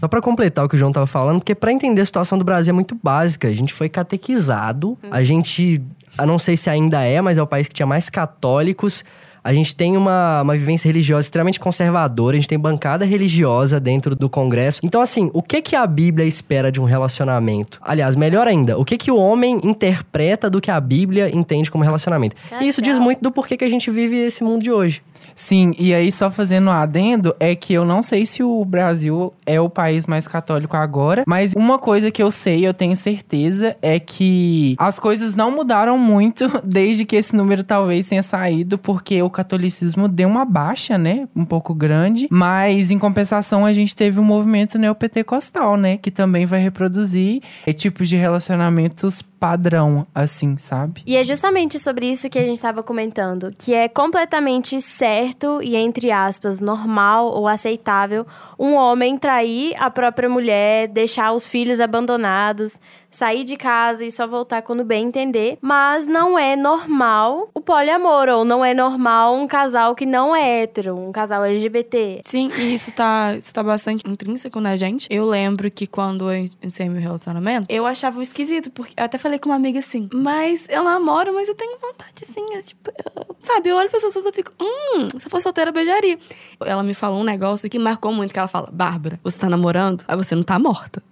[0.00, 2.44] Só pra completar o que o João tava falando, porque pra entender a situação do
[2.44, 3.48] Brasil é muito básica.
[3.48, 5.80] A gente foi catequizado, a gente,
[6.18, 9.04] eu não sei se ainda é, mas é o país que tinha mais católicos.
[9.42, 14.16] A gente tem uma, uma vivência religiosa extremamente conservadora, a gente tem bancada religiosa dentro
[14.16, 14.80] do Congresso.
[14.82, 17.78] Então, assim, o que que a Bíblia espera de um relacionamento?
[17.82, 21.84] Aliás, melhor ainda, o que que o homem interpreta do que a Bíblia entende como
[21.84, 22.34] relacionamento?
[22.58, 25.02] E isso diz muito do porquê que a gente vive esse mundo de hoje.
[25.34, 29.32] Sim, e aí só fazendo um adendo, é que eu não sei se o Brasil
[29.46, 33.76] é o país mais católico agora, mas uma coisa que eu sei, eu tenho certeza,
[33.82, 39.22] é que as coisas não mudaram muito desde que esse número talvez tenha saído, porque
[39.22, 41.28] o catolicismo deu uma baixa, né?
[41.34, 45.96] Um pouco grande, mas em compensação a gente teve um movimento neopentecostal, né?
[45.96, 51.02] Que também vai reproduzir é, tipos de relacionamentos padrão, assim, sabe?
[51.04, 55.76] E é justamente sobre isso que a gente estava comentando, que é completamente certo e,
[55.76, 58.26] entre aspas, normal ou aceitável
[58.58, 62.80] um homem trair a própria mulher, deixar os filhos abandonados,
[63.16, 65.56] sair de casa e só voltar quando bem entender.
[65.60, 70.62] Mas não é normal o poliamor, ou não é normal um casal que não é
[70.62, 72.22] hétero, um casal LGBT.
[72.24, 75.06] Sim, e isso tá, isso tá bastante intrínseco na gente.
[75.10, 79.38] Eu lembro que quando eu iniciei meu relacionamento, eu achava esquisito, porque eu até falei
[79.38, 82.44] com uma amiga assim, mas eu namoro, mas eu tenho vontade sim.
[82.52, 85.44] é tipo, eu- sabe, eu olho pra pessoas e eu fico, hum, se eu fosse
[85.44, 86.18] solteira, eu beijaria.
[86.60, 90.04] Ela me falou um negócio que marcou muito, que ela fala, Bárbara, você tá namorando,
[90.08, 91.02] aí você não tá morta.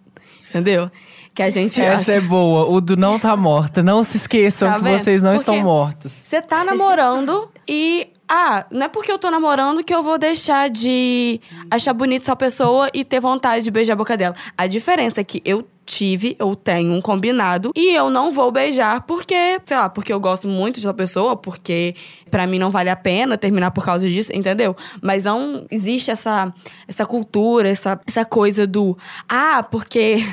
[0.48, 0.90] Entendeu?
[1.34, 2.12] Que a gente Essa acha...
[2.12, 2.66] é boa.
[2.68, 3.82] O do não tá morta.
[3.82, 4.98] Não se esqueçam Tá que vendo?
[5.02, 6.12] vocês não Porque- estão mortos.
[6.12, 8.08] Você tá namorando e.
[8.34, 11.38] Ah, não é porque eu tô namorando que eu vou deixar de
[11.70, 14.34] achar bonita essa pessoa e ter vontade de beijar a boca dela.
[14.56, 19.02] A diferença é que eu tive, eu tenho um combinado e eu não vou beijar
[19.02, 21.94] porque, sei lá, porque eu gosto muito dessa pessoa, porque
[22.30, 24.74] pra mim não vale a pena terminar por causa disso, entendeu?
[25.02, 26.54] Mas não existe essa,
[26.88, 28.96] essa cultura, essa, essa coisa do.
[29.28, 30.24] Ah, porque.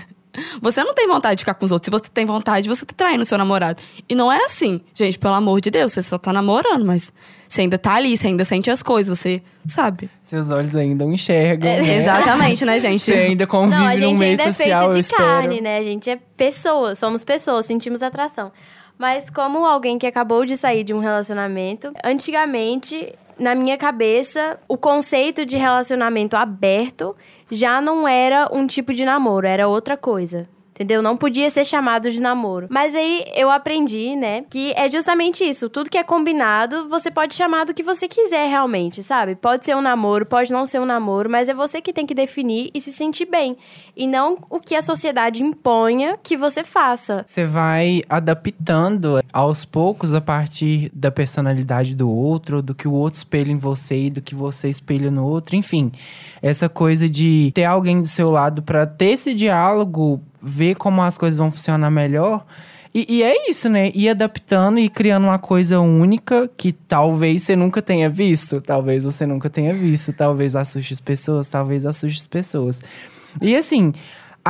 [0.61, 1.85] Você não tem vontade de ficar com os outros.
[1.85, 3.81] Se você tem vontade, você tá traindo seu namorado.
[4.07, 4.79] E não é assim.
[4.93, 7.11] Gente, pelo amor de Deus, você só tá namorando, mas
[7.47, 10.09] você ainda tá ali, você ainda sente as coisas, você sabe.
[10.21, 11.97] Seus olhos ainda não enxergam, É, né?
[11.97, 13.01] Exatamente, né, gente?
[13.01, 15.23] Você ainda convive Não, a num gente meio ainda é social, feito eu de espero.
[15.23, 15.77] carne, né?
[15.79, 18.51] A gente é pessoas, somos pessoas, sentimos atração.
[18.99, 24.77] Mas como alguém que acabou de sair de um relacionamento, antigamente, na minha cabeça, o
[24.77, 27.15] conceito de relacionamento aberto
[27.49, 30.47] já não era um tipo de namoro, era outra coisa.
[30.79, 31.01] Entendeu?
[31.01, 32.67] Não podia ser chamado de namoro.
[32.69, 34.45] Mas aí eu aprendi, né?
[34.49, 35.67] Que é justamente isso.
[35.67, 39.35] Tudo que é combinado, você pode chamar do que você quiser realmente, sabe?
[39.35, 42.13] Pode ser um namoro, pode não ser um namoro, mas é você que tem que
[42.13, 43.57] definir e se sentir bem.
[43.93, 47.25] E não o que a sociedade imponha que você faça.
[47.27, 53.17] Você vai adaptando aos poucos a partir da personalidade do outro, do que o outro
[53.17, 55.57] espelha em você e do que você espelha no outro.
[55.57, 55.91] Enfim,
[56.41, 61.17] essa coisa de ter alguém do seu lado pra ter esse diálogo, ver como as
[61.17, 62.45] coisas vão funcionar melhor.
[62.93, 63.91] E, e é isso, né?
[63.93, 68.61] Ir adaptando e criando uma coisa única que talvez você nunca tenha visto.
[68.61, 70.11] Talvez você nunca tenha visto.
[70.11, 71.47] Talvez assuste as pessoas.
[71.47, 72.81] Talvez assuste as pessoas.
[73.41, 73.93] E assim,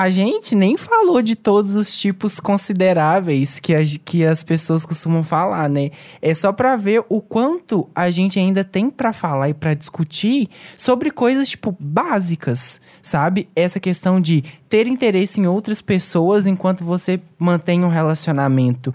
[0.01, 5.23] a gente nem falou de todos os tipos consideráveis que, as- que as pessoas costumam
[5.23, 5.91] falar, né?
[6.21, 10.47] É só pra ver o quanto a gente ainda tem pra falar e pra discutir
[10.77, 13.49] sobre coisas, tipo, básicas, sabe?
[13.55, 18.93] Essa questão de ter interesse em outras pessoas enquanto você mantém um relacionamento.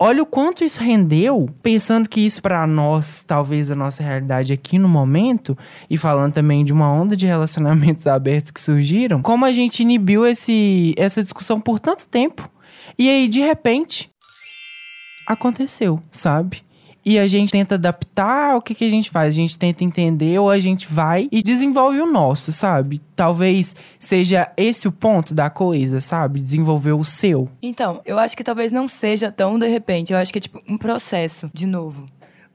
[0.00, 4.78] Olha o quanto isso rendeu, pensando que isso pra nós, talvez a nossa realidade aqui
[4.78, 5.58] no momento,
[5.90, 10.24] e falando também de uma onda de relacionamentos abertos que surgiram, como a gente inibiu
[10.24, 12.48] esse, essa discussão por tanto tempo.
[12.96, 14.08] E aí, de repente,
[15.26, 16.62] aconteceu, sabe?
[17.08, 19.28] E a gente tenta adaptar, o que, que a gente faz?
[19.28, 23.00] A gente tenta entender ou a gente vai e desenvolve o nosso, sabe?
[23.16, 26.38] Talvez seja esse o ponto da coisa, sabe?
[26.38, 27.48] Desenvolver o seu.
[27.62, 30.12] Então, eu acho que talvez não seja tão de repente.
[30.12, 32.06] Eu acho que é tipo um processo, de novo.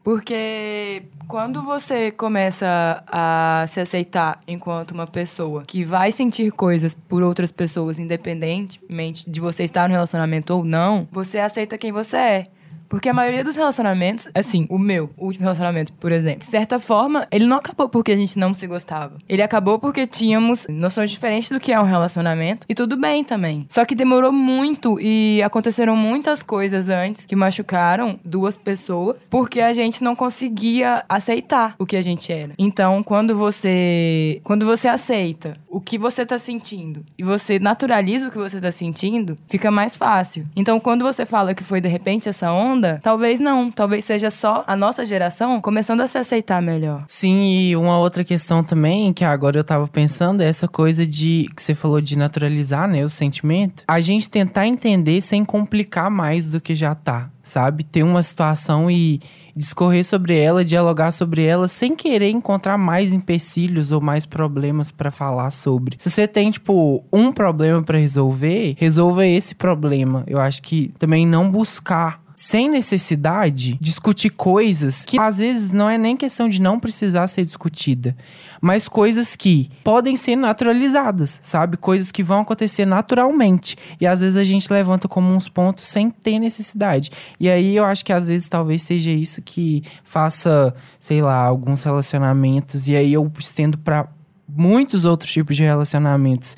[0.04, 7.24] Porque quando você começa a se aceitar enquanto uma pessoa que vai sentir coisas por
[7.24, 12.48] outras pessoas, independentemente de você estar no relacionamento ou não, você aceita quem você é.
[12.90, 16.80] Porque a maioria dos relacionamentos, assim, o meu, o último relacionamento, por exemplo, de certa
[16.80, 19.18] forma, ele não acabou porque a gente não se gostava.
[19.28, 22.66] Ele acabou porque tínhamos noções diferentes do que é um relacionamento.
[22.70, 23.66] E tudo bem também.
[23.70, 29.74] Só que demorou muito e aconteceram muitas coisas antes que machucaram duas pessoas porque a
[29.74, 32.54] gente não conseguia aceitar o que a gente era.
[32.58, 38.32] Então, quando você quando você aceita o que você tá sentindo e você naturaliza o
[38.32, 40.46] que você tá sentindo, fica mais fácil.
[40.56, 44.64] Então, quando você fala que foi de repente essa onda, talvez não, talvez seja só
[44.68, 47.04] a nossa geração começando a se aceitar melhor.
[47.08, 51.50] Sim, e uma outra questão também, que agora eu tava pensando, é essa coisa de
[51.56, 53.84] que você falou de naturalizar, né, o sentimento.
[53.88, 57.84] A gente tentar entender sem complicar mais do que já tá, sabe?
[57.84, 59.20] Ter uma situação e
[59.56, 65.12] discorrer sobre ela, dialogar sobre ela, sem querer encontrar mais empecilhos ou mais problemas pra
[65.12, 65.96] falar sobre.
[66.00, 70.24] Se você tem, tipo, um problema pra resolver, resolva esse problema.
[70.26, 75.98] Eu acho que também não buscar sem necessidade, discutir coisas que às vezes não é
[75.98, 78.18] nem questão de não precisar ser discutida,
[78.60, 81.78] mas coisas que podem ser naturalizadas, sabe?
[81.78, 83.78] Coisas que vão acontecer naturalmente.
[84.00, 87.12] E às vezes a gente levanta como uns pontos sem ter necessidade.
[87.40, 91.82] E aí eu acho que às vezes talvez seja isso que faça, sei lá, alguns
[91.84, 94.10] relacionamentos e aí eu estendo para
[94.50, 96.58] muitos outros tipos de relacionamentos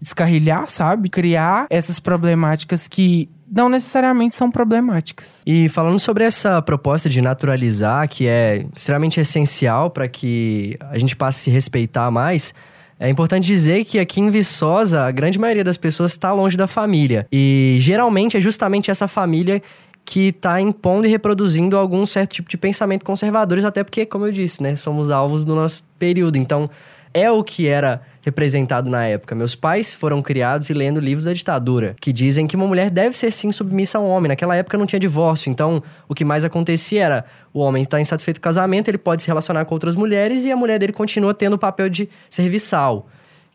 [0.00, 1.08] descarrilhar, sabe?
[1.08, 5.40] Criar essas problemáticas que não necessariamente são problemáticas.
[5.46, 11.14] E falando sobre essa proposta de naturalizar, que é extremamente essencial para que a gente
[11.14, 12.52] passe a se respeitar mais,
[12.98, 16.66] é importante dizer que aqui em Viçosa, a grande maioria das pessoas está longe da
[16.66, 17.26] família.
[17.30, 19.62] E geralmente é justamente essa família
[20.04, 24.32] que está impondo e reproduzindo algum certo tipo de pensamento conservadores, até porque, como eu
[24.32, 26.36] disse, né, somos alvos do nosso período.
[26.36, 26.68] Então,
[27.14, 29.34] é o que era representado na época.
[29.34, 33.16] Meus pais foram criados e lendo livros da ditadura, que dizem que uma mulher deve
[33.16, 34.28] ser sim submissa a um homem.
[34.28, 38.40] Naquela época não tinha divórcio, então o que mais acontecia era o homem está insatisfeito
[38.40, 41.32] com o casamento, ele pode se relacionar com outras mulheres e a mulher dele continua
[41.32, 43.06] tendo o papel de serviçal,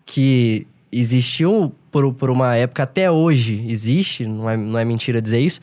[0.06, 5.40] que existiu por, por uma época até hoje, existe, não é, não é mentira dizer
[5.40, 5.60] isso,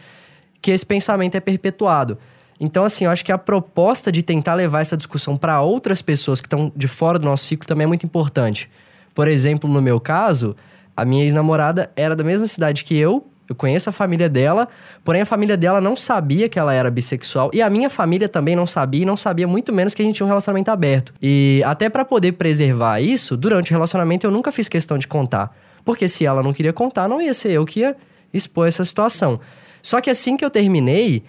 [0.61, 2.18] que esse pensamento é perpetuado.
[2.58, 6.40] Então, assim, eu acho que a proposta de tentar levar essa discussão para outras pessoas
[6.40, 8.70] que estão de fora do nosso ciclo também é muito importante.
[9.14, 10.56] Por exemplo, no meu caso,
[10.96, 14.68] a minha ex-namorada era da mesma cidade que eu, eu conheço a família dela,
[15.04, 18.56] porém a família dela não sabia que ela era bissexual e a minha família também
[18.56, 21.12] não sabia e não sabia muito menos que a gente tinha um relacionamento aberto.
[21.22, 25.56] E até para poder preservar isso, durante o relacionamento eu nunca fiz questão de contar,
[25.84, 27.96] porque se ela não queria contar, não ia ser eu que ia
[28.34, 29.38] expor essa situação.
[29.80, 31.22] Só que assim que eu terminei,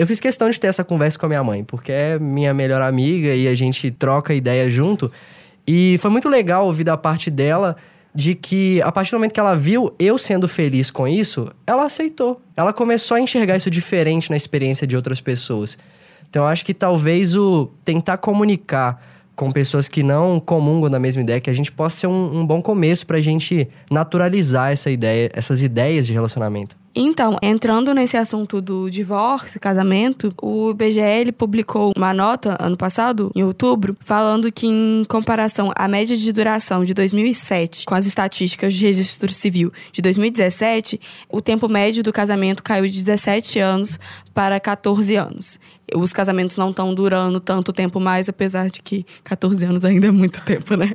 [0.00, 2.80] eu fiz questão de ter essa conversa com a minha mãe, porque é minha melhor
[2.80, 5.12] amiga e a gente troca ideia junto.
[5.66, 7.76] E foi muito legal ouvir da parte dela
[8.14, 11.84] de que a partir do momento que ela viu eu sendo feliz com isso, ela
[11.84, 12.40] aceitou.
[12.56, 15.76] Ela começou a enxergar isso diferente na experiência de outras pessoas.
[16.30, 19.04] Então acho que talvez o tentar comunicar
[19.36, 22.46] com pessoas que não comungam da mesma ideia, que a gente possa ser um, um
[22.46, 26.79] bom começo pra gente naturalizar essa ideia, essas ideias de relacionamento.
[26.94, 33.44] Então, entrando nesse assunto do divórcio, casamento, o IBGE publicou uma nota ano passado, em
[33.44, 38.84] outubro, falando que em comparação à média de duração de 2007 com as estatísticas de
[38.84, 43.98] registro civil de 2017, o tempo médio do casamento caiu de 17 anos
[44.34, 45.60] para 14 anos.
[45.94, 50.10] Os casamentos não estão durando tanto tempo mais, apesar de que 14 anos ainda é
[50.10, 50.92] muito tempo, né?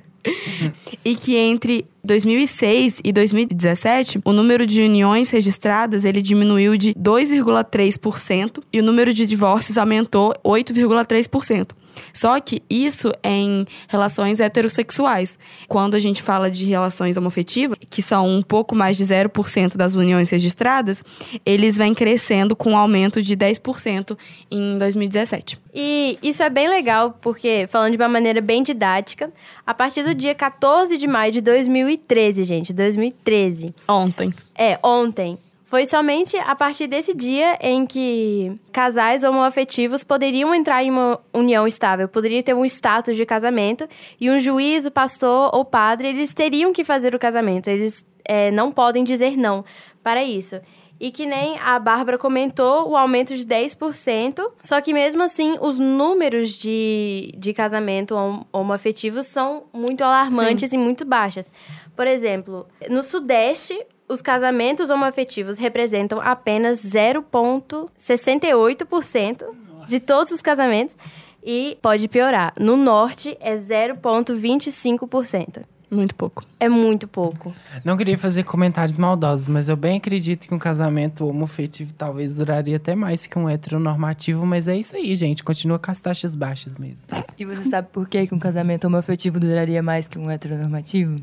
[1.03, 8.63] e que entre 2006 e 2017, o número de uniões registradas ele diminuiu de 2,3%
[8.73, 11.69] e o número de divórcios aumentou 8,3%.
[12.13, 15.37] Só que isso é em relações heterossexuais.
[15.67, 19.95] Quando a gente fala de relações homoafetivas, que são um pouco mais de 0% das
[19.95, 21.03] uniões registradas,
[21.45, 24.17] eles vêm crescendo com um aumento de 10%
[24.51, 25.59] em 2017.
[25.73, 29.29] E isso é bem legal, porque, falando de uma maneira bem didática,
[29.67, 33.75] a partir do dia 14 de maio de 2013, gente, 2013.
[33.87, 34.33] Ontem.
[34.57, 35.37] É, ontem.
[35.75, 41.67] Foi somente a partir desse dia em que casais homoafetivos poderiam entrar em uma união
[41.67, 43.85] estável, poderia ter um status de casamento
[44.17, 47.67] e um juiz, o pastor ou padre, eles teriam que fazer o casamento.
[47.69, 49.65] Eles é, não podem dizer não
[50.01, 50.61] para isso.
[50.97, 55.77] E que nem a Bárbara comentou, o aumento de 10%, só que mesmo assim os
[55.77, 61.51] números de, de casamento hom- homoafetivos são muito alarmantes e muito baixas.
[61.97, 69.43] Por exemplo, no Sudeste, os casamentos homoafetivos representam apenas 0,68%
[69.87, 70.97] de todos os casamentos
[71.43, 72.53] e pode piorar.
[72.59, 75.63] No Norte é 0,25%.
[75.89, 76.43] Muito pouco.
[76.59, 77.53] É muito pouco.
[77.83, 82.77] Não queria fazer comentários maldosos, mas eu bem acredito que um casamento homoafetivo talvez duraria
[82.77, 85.43] até mais que um heteronormativo, mas é isso aí, gente.
[85.43, 87.05] Continua com as taxas baixas mesmo.
[87.37, 91.21] E você sabe por que que um casamento homoafetivo duraria mais que um heteronormativo?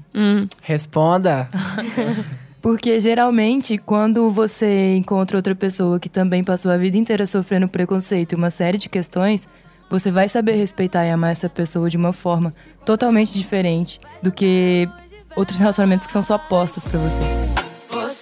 [0.62, 1.50] Responda.
[2.62, 8.32] Porque geralmente, quando você encontra outra pessoa que também passou a vida inteira sofrendo preconceito
[8.32, 9.48] e uma série de questões,
[9.90, 12.54] você vai saber respeitar e amar essa pessoa de uma forma
[12.86, 14.88] totalmente diferente do que
[15.34, 18.21] outros relacionamentos que são só postos pra você.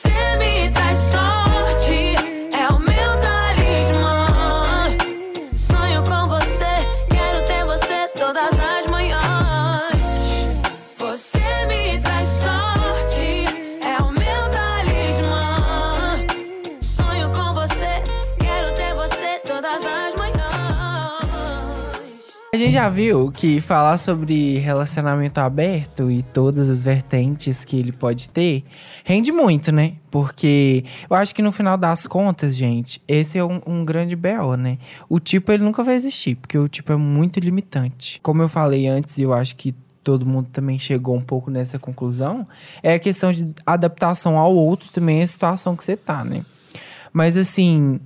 [22.61, 28.29] Gente já viu que falar sobre relacionamento aberto e todas as vertentes que ele pode
[28.29, 28.63] ter
[29.05, 29.95] rende muito, né?
[30.11, 34.57] Porque eu acho que no final das contas, gente, esse é um, um grande BO,
[34.59, 34.79] né?
[35.09, 38.21] O tipo ele nunca vai existir, porque o tipo é muito limitante.
[38.23, 42.47] Como eu falei antes, eu acho que todo mundo também chegou um pouco nessa conclusão,
[42.83, 46.43] é a questão de adaptação ao outro também é a situação que você tá, né?
[47.13, 48.01] Mas assim,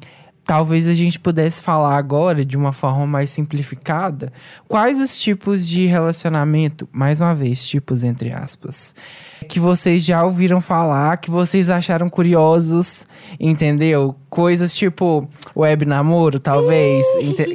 [0.44, 4.32] talvez a gente pudesse falar agora de uma forma mais simplificada
[4.68, 8.94] quais os tipos de relacionamento, mais uma vez, tipos entre aspas,
[9.48, 13.06] que vocês já ouviram falar, que vocês acharam curiosos,
[13.38, 14.14] entendeu?
[14.28, 17.04] Coisas tipo web namoro, talvez.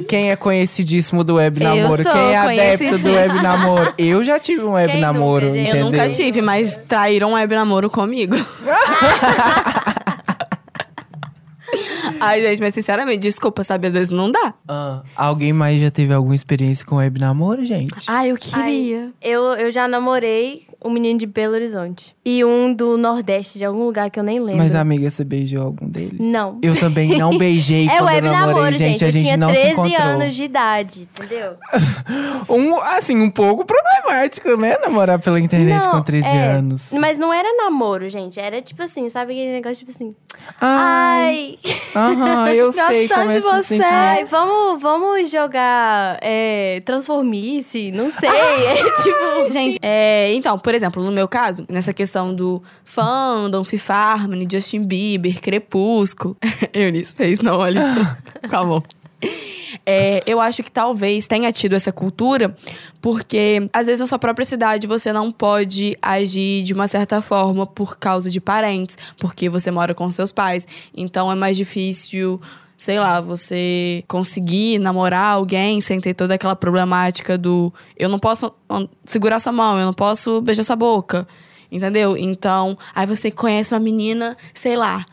[0.08, 2.02] Quem é conhecidíssimo do web namoro?
[2.02, 3.94] Quem é adepto do web namoro?
[3.98, 5.60] Eu já tive um web Quem nunca, namoro, gente?
[5.60, 5.80] entendeu?
[5.80, 8.36] Eu nunca tive, mas traíram um web namoro comigo.
[12.20, 13.88] Ai, gente, mas sinceramente, desculpa, sabe?
[13.88, 14.54] Às vezes não dá.
[14.66, 17.94] Ah, alguém mais já teve alguma experiência com web namoro, gente?
[18.06, 19.12] Ai, eu queria.
[19.22, 22.14] Eu, eu já namorei um menino de Belo Horizonte.
[22.24, 24.56] E um do Nordeste, de algum lugar que eu nem lembro.
[24.58, 26.18] Mas, amiga, você beijou algum deles?
[26.20, 26.58] Não.
[26.62, 28.92] Eu também não beijei É quando web eu namorei, namoro, gente.
[28.98, 29.04] gente.
[29.04, 30.00] A Eu gente tinha não se 13 encontrou.
[30.00, 31.52] anos de idade, entendeu?
[32.48, 34.76] Um, assim, um pouco problemático, né?
[34.78, 36.90] Namorar pela internet Não, com 13 é, anos.
[36.92, 38.40] Mas não era namoro, gente.
[38.40, 40.14] Era tipo assim, sabe aquele negócio tipo assim.
[40.60, 41.58] Ai,
[41.94, 43.62] aham, eu sei Gostando como é de esse você.
[43.62, 43.92] sentimento.
[43.92, 48.28] ai, vamos, vamos jogar é, Transformice, não sei.
[48.28, 49.48] É tipo.
[49.48, 54.82] Gente, é, então, por exemplo, no meu caso, nessa questão do fandom, Fifth Harmony, Justin
[54.82, 56.36] Bieber, Crepúsculo.
[56.72, 58.18] Eunice fez, não, olha.
[58.48, 58.82] Calma.
[59.84, 62.56] É, eu acho que talvez tenha tido essa cultura,
[63.00, 67.66] porque às vezes na sua própria cidade você não pode agir de uma certa forma
[67.66, 70.66] por causa de parentes, porque você mora com seus pais.
[70.94, 72.40] Então é mais difícil,
[72.80, 78.50] sei lá, você conseguir namorar alguém sem ter toda aquela problemática do eu não posso
[79.04, 81.28] segurar sua mão, eu não posso beijar sua boca.
[81.70, 82.16] Entendeu?
[82.16, 85.04] Então, aí você conhece uma menina, sei lá,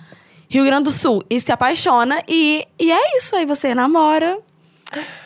[0.50, 3.36] Rio Grande do Sul, e se apaixona, e, e é isso.
[3.36, 4.40] Aí você namora.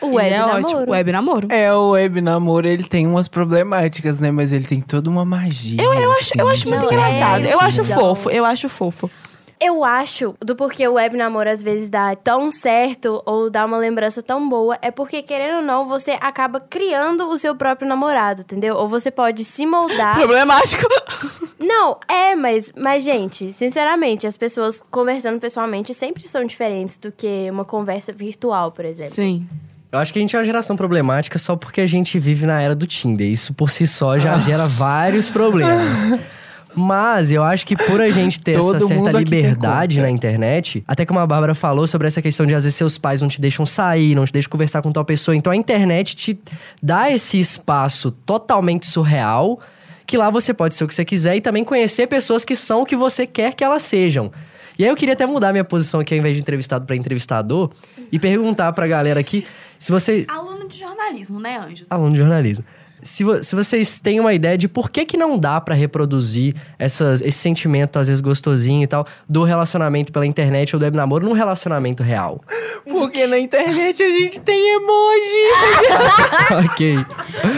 [0.00, 0.64] O web é namoro.
[0.64, 0.90] ótimo.
[0.90, 1.48] Web namoro.
[1.48, 4.32] É, o web namoro, ele tem umas problemáticas, né?
[4.32, 5.80] Mas ele tem toda uma magia.
[5.80, 7.44] Eu, eu, acho, assim, eu acho muito Não, é engraçado.
[7.44, 9.08] eu acho fofo, eu acho fofo.
[9.64, 13.78] Eu acho, do porquê o web namoro às vezes dá tão certo ou dá uma
[13.78, 18.40] lembrança tão boa, é porque, querendo ou não, você acaba criando o seu próprio namorado,
[18.42, 18.74] entendeu?
[18.74, 20.14] Ou você pode se moldar.
[20.14, 20.82] Problemático.
[21.60, 27.48] Não, é, mas, mas, gente, sinceramente, as pessoas conversando pessoalmente sempre são diferentes do que
[27.48, 29.14] uma conversa virtual, por exemplo.
[29.14, 29.46] Sim.
[29.92, 32.60] Eu acho que a gente é uma geração problemática só porque a gente vive na
[32.60, 33.28] era do Tinder.
[33.28, 36.06] Isso por si só já gera vários problemas.
[36.74, 41.04] Mas eu acho que por a gente ter Todo essa certa liberdade na internet, até
[41.04, 43.66] como a Bárbara falou sobre essa questão de às vezes seus pais não te deixam
[43.66, 45.36] sair, não te deixam conversar com tal pessoa.
[45.36, 46.38] Então a internet te
[46.82, 49.60] dá esse espaço totalmente surreal,
[50.06, 52.82] que lá você pode ser o que você quiser e também conhecer pessoas que são
[52.82, 54.32] o que você quer que elas sejam.
[54.78, 57.70] E aí eu queria até mudar minha posição aqui, ao invés de entrevistado para entrevistador,
[58.10, 59.46] e perguntar pra galera aqui
[59.78, 61.90] se você Aluno de jornalismo, né, Anjos?
[61.90, 62.64] aluno de jornalismo.
[63.02, 66.54] Se, vo- se vocês têm uma ideia de por que, que não dá pra reproduzir
[66.78, 70.96] essas, esse sentimento, às vezes gostosinho e tal, do relacionamento pela internet ou do web
[70.96, 72.40] namoro num relacionamento real.
[72.84, 76.64] Porque na internet a gente tem emoji.
[76.70, 76.94] ok.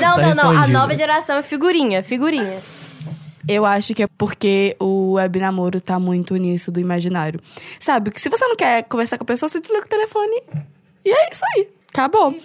[0.00, 0.62] Não, Tá não, não.
[0.62, 2.59] A nova geração é figurinha, figurinha.
[3.46, 7.38] Eu acho que é porque o web namoro tá muito nisso do imaginário.
[7.79, 10.42] Sabe, que se você não quer conversar com a pessoa, você desliga o telefone
[11.04, 11.68] e é isso aí.
[11.94, 12.36] Acabou.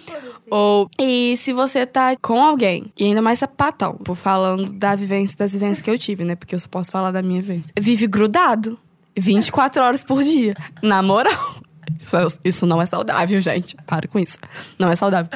[0.48, 5.36] Ou, e se você tá com alguém, e ainda mais sapatão, por falando da vivência,
[5.36, 6.36] das vivências que eu tive, né?
[6.36, 7.72] Porque eu só posso falar da minha vivência.
[7.78, 8.78] Vive grudado.
[9.18, 10.54] 24 horas por dia.
[10.80, 11.34] Na moral.
[11.98, 13.76] Isso, é- isso não é saudável, gente.
[13.84, 14.38] Para com isso.
[14.78, 15.28] Não é saudável.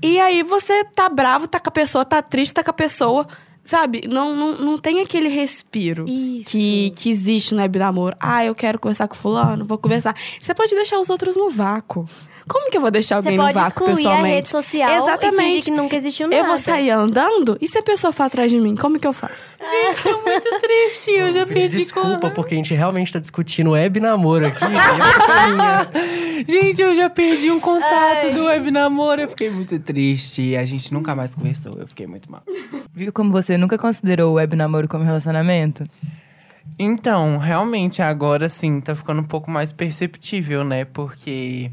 [0.00, 3.26] E aí você tá bravo, tá com a pessoa, tá triste, tá com a pessoa.
[3.62, 6.50] Sabe, não, não, não tem aquele respiro Isso.
[6.50, 8.16] que, que existe no web namoro.
[8.18, 10.14] Ah, eu quero conversar com fulano, vou conversar.
[10.40, 12.06] Você pode deixar os outros no vácuo.
[12.48, 14.34] Como que eu vou deixar alguém no pode vácuo excluir a pessoalmente?
[14.34, 15.64] rede social Exatamente.
[15.64, 16.42] que nunca existiu nada.
[16.42, 19.12] Eu vou sair andando e se a pessoa for atrás de mim, como que eu
[19.12, 19.54] faço?
[20.26, 24.64] Muito triste, eu já Pedi desculpa, porque a gente realmente tá discutindo web namoro aqui.
[26.46, 29.22] Gente, eu já perdi um contato do web namoro.
[29.22, 30.42] Eu fiquei muito triste.
[30.42, 31.74] E a gente nunca mais conversou.
[31.78, 32.42] Eu fiquei muito mal.
[32.94, 35.86] Viu como você nunca considerou o web namoro como relacionamento?
[36.78, 40.84] Então, realmente, agora sim, tá ficando um pouco mais perceptível, né?
[40.84, 41.70] Porque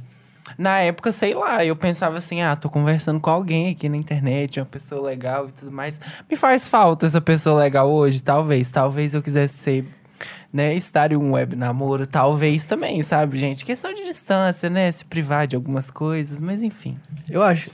[0.57, 4.59] na época, sei lá, eu pensava assim, ah, tô conversando com alguém aqui na internet,
[4.59, 5.99] uma pessoa legal e tudo mais.
[6.30, 8.70] Me faz falta essa pessoa legal hoje, talvez.
[8.70, 9.86] Talvez eu quisesse ser,
[10.52, 13.64] né, estar em um web namoro, talvez também, sabe, gente?
[13.64, 14.91] Questão de distância, né?
[14.91, 16.97] Se privar de algumas coisas, mas enfim.
[17.30, 17.70] Eu acho.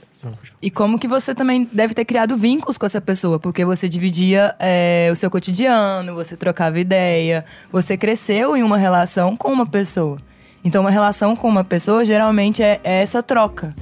[0.60, 4.54] E como que você também deve ter criado vínculos com essa pessoa, porque você dividia
[4.58, 10.18] é, o seu cotidiano, você trocava ideia, você cresceu em uma relação com uma pessoa.
[10.64, 13.72] Então, uma relação com uma pessoa geralmente é, é essa troca.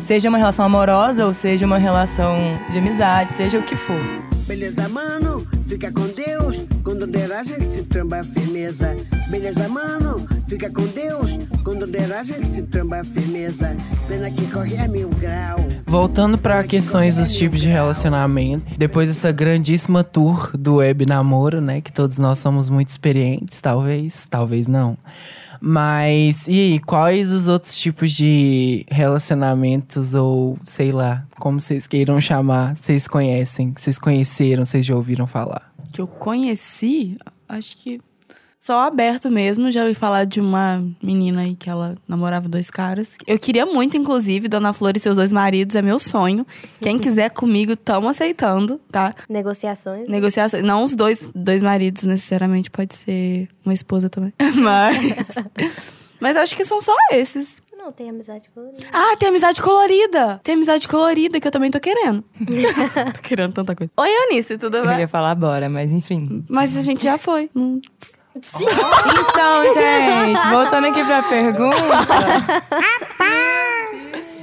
[0.00, 2.34] Seja uma relação amorosa ou seja uma relação
[2.70, 4.00] de amizade, seja o que for.
[4.46, 6.39] Beleza, mano, fica com Deus.
[7.00, 8.94] Quando der a gente se tramba firmeza.
[9.30, 11.30] Beleza, mano, fica com Deus.
[11.64, 13.74] Quando der a gente se tramba firmeza.
[14.06, 15.60] Pena que corre a mil grau.
[15.86, 21.80] Voltando para questões dos tipos de relacionamento, depois dessa grandíssima tour do web namoro, né,
[21.80, 24.98] que todos nós somos muito experientes, talvez, talvez não.
[25.58, 32.20] Mas e aí, quais os outros tipos de relacionamentos ou sei lá, como vocês queiram
[32.20, 35.69] chamar, vocês conhecem, vocês conheceram, vocês já ouviram falar?
[35.92, 37.16] Que eu conheci,
[37.48, 38.00] acho que
[38.60, 39.70] só aberto mesmo.
[39.70, 43.16] Já ouvi falar de uma menina aí que ela namorava dois caras.
[43.26, 46.46] Eu queria muito, inclusive, Dona Flor e seus dois maridos, é meu sonho.
[46.80, 49.14] Quem quiser comigo, tamo aceitando, tá?
[49.28, 50.08] Negociações.
[50.08, 50.62] Negociações.
[50.62, 54.32] Não os dois, dois maridos, necessariamente, pode ser uma esposa também.
[54.56, 55.30] Mas.
[56.20, 57.56] Mas acho que são só esses.
[57.80, 58.86] Não, tem amizade colorida.
[58.92, 60.38] Ah, tem amizade colorida!
[60.44, 62.22] Tem amizade colorida que eu também tô querendo.
[63.14, 63.90] tô querendo tanta coisa.
[63.96, 65.00] Oi, Eunice, tudo Eu bem?
[65.00, 66.44] ia falar bora, mas enfim.
[66.46, 67.48] Mas a gente já foi.
[67.56, 67.80] Hum.
[68.36, 71.76] Então, gente, voltando aqui pra pergunta.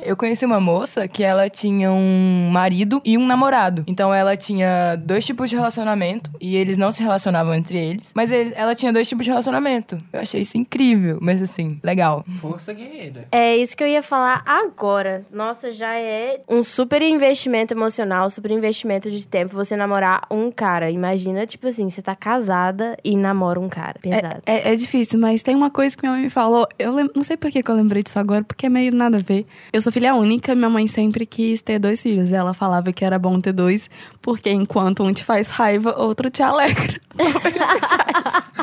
[0.08, 3.84] Eu conheci uma moça que ela tinha um marido e um namorado.
[3.88, 8.32] Então ela tinha dois tipos de relacionamento e eles não se relacionavam entre eles, mas
[8.32, 10.02] ele- ela tinha dois tipos de relacionamento.
[10.14, 12.24] Eu achei isso incrível, mas assim, legal.
[12.40, 13.28] Força guerreira.
[13.32, 15.24] É isso que eu ia falar agora.
[15.32, 20.90] Nossa, já é um super investimento emocional, super investimento de tempo você namorar um cara.
[20.90, 24.00] Imagina, tipo assim, você tá casada e namora um cara.
[24.02, 24.42] Pesado.
[24.46, 26.66] É, é difícil, mas tem uma coisa que minha mãe me falou.
[26.80, 29.18] Eu lem- não sei por que, que eu lembrei disso agora, porque é meio nada
[29.18, 29.46] a ver.
[29.74, 32.32] Eu sou filha única, minha mãe sempre quis ter dois filhos.
[32.32, 33.90] Ela falava que era bom ter dois,
[34.22, 37.02] porque enquanto um te faz raiva, outro te alegra.
[37.18, 38.06] Talvez seja
[38.38, 38.54] isso.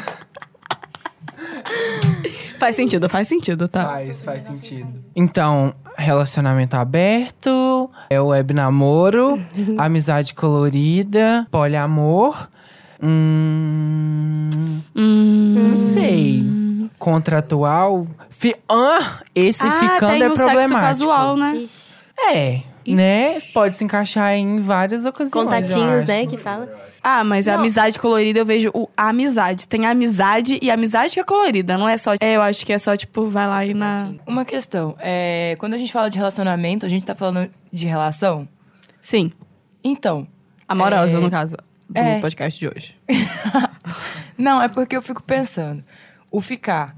[2.57, 3.85] faz sentido, faz sentido, tá?
[3.85, 4.87] Faz, faz sentido.
[5.17, 9.37] Então, relacionamento aberto, é o web namoro,
[9.77, 12.49] amizade colorida, poliamor.
[13.03, 14.49] Hum,
[14.95, 16.45] não sei.
[16.97, 18.07] Contratual.
[18.39, 20.81] Fi, ah, esse ah, ficando tem é sexo problemático.
[20.81, 21.57] casual, né?
[21.57, 21.95] Ixi.
[22.17, 23.41] É, né?
[23.53, 25.33] Pode se encaixar em várias ocasiões.
[25.33, 26.69] Contatinhos, né, que fala.
[27.03, 29.67] Ah, mas a amizade colorida eu vejo o, a amizade.
[29.67, 31.77] Tem a amizade e a amizade que é colorida.
[31.77, 32.13] Não é só.
[32.21, 34.13] É, eu acho que é só, tipo, vai lá e na.
[34.27, 38.49] Uma questão, é, quando a gente fala de relacionamento, a gente tá falando de relação?
[39.03, 39.31] Sim.
[39.83, 40.27] Então,
[40.67, 41.21] Amorosa, É.
[41.21, 41.57] no caso,
[41.91, 42.21] do É.
[42.21, 42.99] podcast de hoje.
[44.39, 45.85] Não, é porque eu fico pensando.
[46.31, 46.97] O ficar.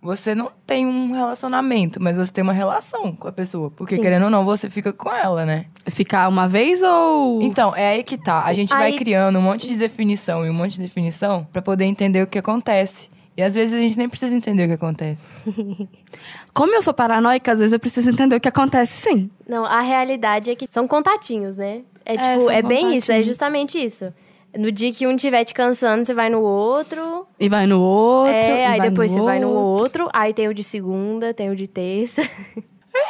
[0.00, 3.68] Você não tem um relacionamento, mas você tem uma relação com a pessoa.
[3.70, 4.00] Porque, Sim.
[4.02, 5.66] querendo ou não, você fica com ela, né?
[5.88, 7.42] Ficar uma vez ou.
[7.42, 8.44] Então, é aí que tá.
[8.44, 11.60] A gente vai Aí- criando um monte de definição e um monte de definição pra
[11.60, 13.08] poder entender o que acontece.
[13.36, 15.30] E às vezes a gente nem precisa entender o que acontece.
[16.54, 19.30] Como eu sou paranoica, às vezes eu preciso entender o que acontece, sim.
[19.48, 21.82] Não, a realidade é que são contatinhos, né?
[22.04, 24.12] É tipo, são é, bem isso, é justamente isso.
[24.56, 27.26] No dia que um estiver te cansando, você vai no outro.
[27.38, 28.34] E vai no outro.
[28.34, 30.04] é, e aí vai depois no você vai no outro.
[30.04, 30.10] outro.
[30.12, 32.22] Aí tem o de segunda, tem o de terça.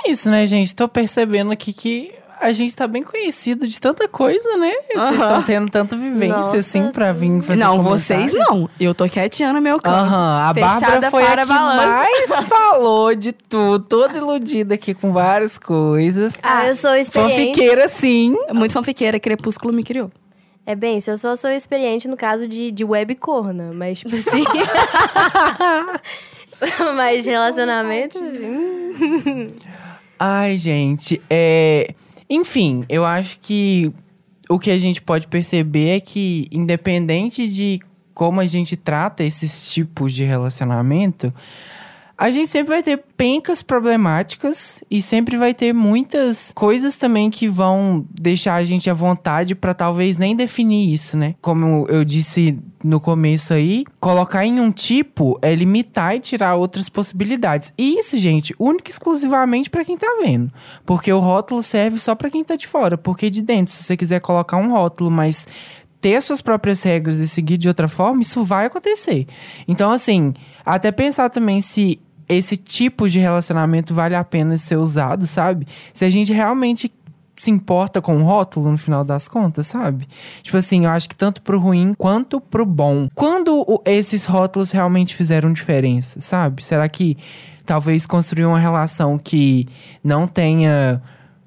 [0.05, 0.75] É isso, né, gente?
[0.75, 4.71] Tô percebendo aqui que a gente tá bem conhecido de tanta coisa, né?
[4.93, 5.15] Vocês Aham.
[5.15, 6.57] estão tendo tanta vivência, Nossa.
[6.59, 7.99] assim, pra vir fazer Não, comentário.
[7.99, 8.69] vocês não.
[8.79, 9.97] Eu tô quietinha no meu canto.
[9.97, 14.93] Aham, a Fechada Bárbara foi para a que mais falou de tudo, toda iludida aqui
[14.93, 16.39] com várias coisas.
[16.43, 17.33] Ah, eu sou experiente.
[17.35, 18.37] Fanfiqueira, sim.
[18.53, 20.11] Muito fanfiqueira, Crepúsculo me criou.
[20.69, 24.15] É bem, se eu só sou experiente no caso de, de web corna, mas tipo
[24.15, 24.45] assim.
[26.95, 28.19] mas relacionamento.
[28.23, 29.49] hum.
[30.19, 31.95] Ai, gente, é...
[32.29, 33.91] Enfim, eu acho que
[34.47, 37.81] o que a gente pode perceber é que, independente de
[38.13, 41.33] como a gente trata esses tipos de relacionamento,
[42.19, 47.49] a gente sempre vai ter pencas problemáticas e sempre vai ter muitas coisas também que
[47.49, 51.37] vão deixar a gente à vontade pra talvez nem definir isso, né?
[51.41, 56.89] Como eu disse no começo aí, colocar em um tipo é limitar e tirar outras
[56.89, 57.73] possibilidades.
[57.79, 60.53] E isso, gente, única e exclusivamente pra quem tá vendo.
[60.85, 63.97] Porque o rótulo serve só pra quem tá de fora, porque de dentro, se você
[63.97, 65.47] quiser colocar um rótulo, mas
[66.01, 69.27] ter as suas próprias regras e seguir de outra forma, isso vai acontecer.
[69.67, 75.27] Então, assim, até pensar também se esse tipo de relacionamento vale a pena ser usado,
[75.27, 75.67] sabe?
[75.93, 76.93] Se a gente realmente
[77.39, 80.07] se importa com o rótulo no final das contas, sabe?
[80.43, 83.09] Tipo assim, eu acho que tanto pro ruim quanto pro bom.
[83.15, 86.65] Quando esses rótulos realmente fizeram diferença, sabe?
[86.65, 87.17] Será que
[87.65, 89.69] talvez construir uma relação que
[90.03, 91.01] não tenha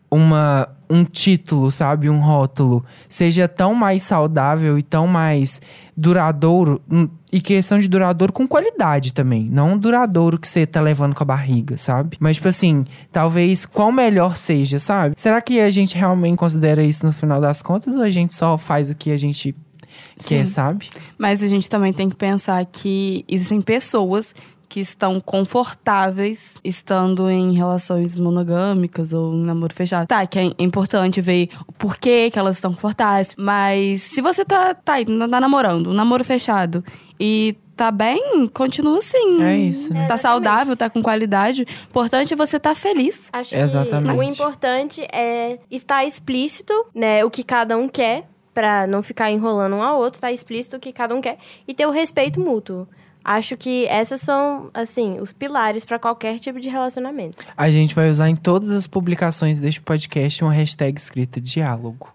[0.09, 5.61] uma um título, sabe, um rótulo, seja tão mais saudável e tão mais
[5.95, 10.81] duradouro, hum, e questão de duradouro com qualidade também, não um duradouro que você tá
[10.81, 12.17] levando com a barriga, sabe?
[12.19, 15.15] Mas tipo assim, talvez qual melhor seja, sabe?
[15.17, 18.57] Será que a gente realmente considera isso no final das contas ou a gente só
[18.57, 19.55] faz o que a gente
[20.25, 20.53] quer, Sim.
[20.53, 20.89] sabe?
[21.17, 24.35] Mas a gente também tem que pensar que existem pessoas
[24.71, 30.07] que estão confortáveis estando em relações monogâmicas ou em namoro fechado.
[30.07, 33.35] Tá, que é importante ver o porquê que elas estão confortáveis.
[33.37, 36.81] Mas se você tá, tá, tá namorando, um namoro fechado
[37.19, 39.43] e tá bem, continua assim.
[39.43, 40.07] É isso, né?
[40.07, 41.63] Tá saudável, tá com qualidade.
[41.63, 43.29] O importante é você estar feliz.
[43.33, 44.13] Acho Exatamente.
[44.13, 49.29] que o importante é estar explícito, né, o que cada um quer, pra não ficar
[49.29, 52.39] enrolando um ao outro, tá explícito o que cada um quer e ter o respeito
[52.39, 52.87] mútuo.
[53.23, 57.37] Acho que essas são, assim, os pilares pra qualquer tipo de relacionamento.
[57.55, 62.09] A gente vai usar em todas as publicações deste podcast uma hashtag escrita diálogo.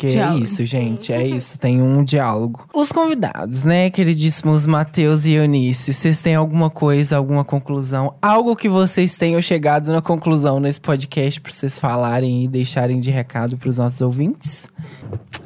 [0.00, 0.38] Porque Diálogo.
[0.38, 1.12] é isso, gente.
[1.12, 1.58] É isso.
[1.58, 2.66] Tem um diálogo.
[2.72, 8.14] Os convidados, né, queridíssimos Matheus e Eunice, vocês têm alguma coisa, alguma conclusão?
[8.22, 13.10] Algo que vocês tenham chegado na conclusão nesse podcast pra vocês falarem e deixarem de
[13.10, 14.68] recado pros nossos ouvintes?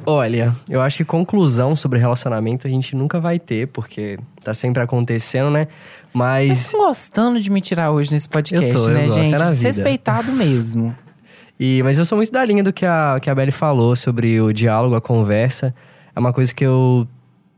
[0.05, 4.81] Olha, eu acho que conclusão sobre relacionamento a gente nunca vai ter, porque tá sempre
[4.81, 5.67] acontecendo, né?
[6.13, 6.65] Mas Mas.
[6.67, 9.37] estão gostando de me tirar hoje nesse podcast, Eu tô, eu né, gosto, é gente?
[9.37, 9.67] na vida.
[9.67, 10.95] Respeitado mesmo.
[11.59, 14.39] E, mas eu sou muito da linha do que a, que a Belly falou sobre
[14.41, 15.73] o diálogo, a conversa.
[16.15, 17.07] É uma coisa que eu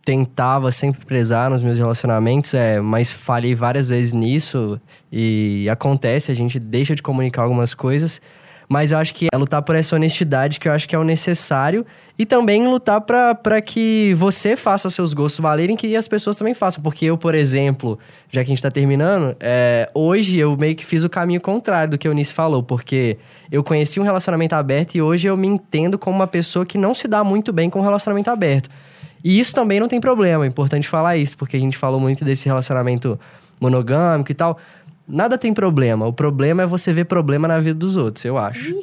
[0.06, 4.80] tentava sempre prezar nos meus relacionamentos, é, mas falhei várias vezes nisso.
[5.12, 8.22] E acontece, a gente deixa de comunicar algumas coisas.
[8.70, 11.04] Mas eu acho que é lutar por essa honestidade que eu acho que é o
[11.04, 11.86] necessário.
[12.20, 16.84] E também lutar pra que você faça seus gostos valerem que as pessoas também façam.
[16.84, 17.98] Porque eu, por exemplo,
[18.30, 21.92] já que a gente tá terminando, é, hoje eu meio que fiz o caminho contrário
[21.92, 22.62] do que o Eunice falou.
[22.62, 23.18] Porque
[23.50, 26.94] eu conheci um relacionamento aberto e hoje eu me entendo como uma pessoa que não
[26.94, 28.70] se dá muito bem com um relacionamento aberto.
[29.24, 32.24] E isso também não tem problema, é importante falar isso, porque a gente falou muito
[32.24, 33.20] desse relacionamento
[33.60, 34.58] monogâmico e tal.
[35.08, 36.06] Nada tem problema.
[36.06, 38.76] O problema é você ver problema na vida dos outros, eu acho.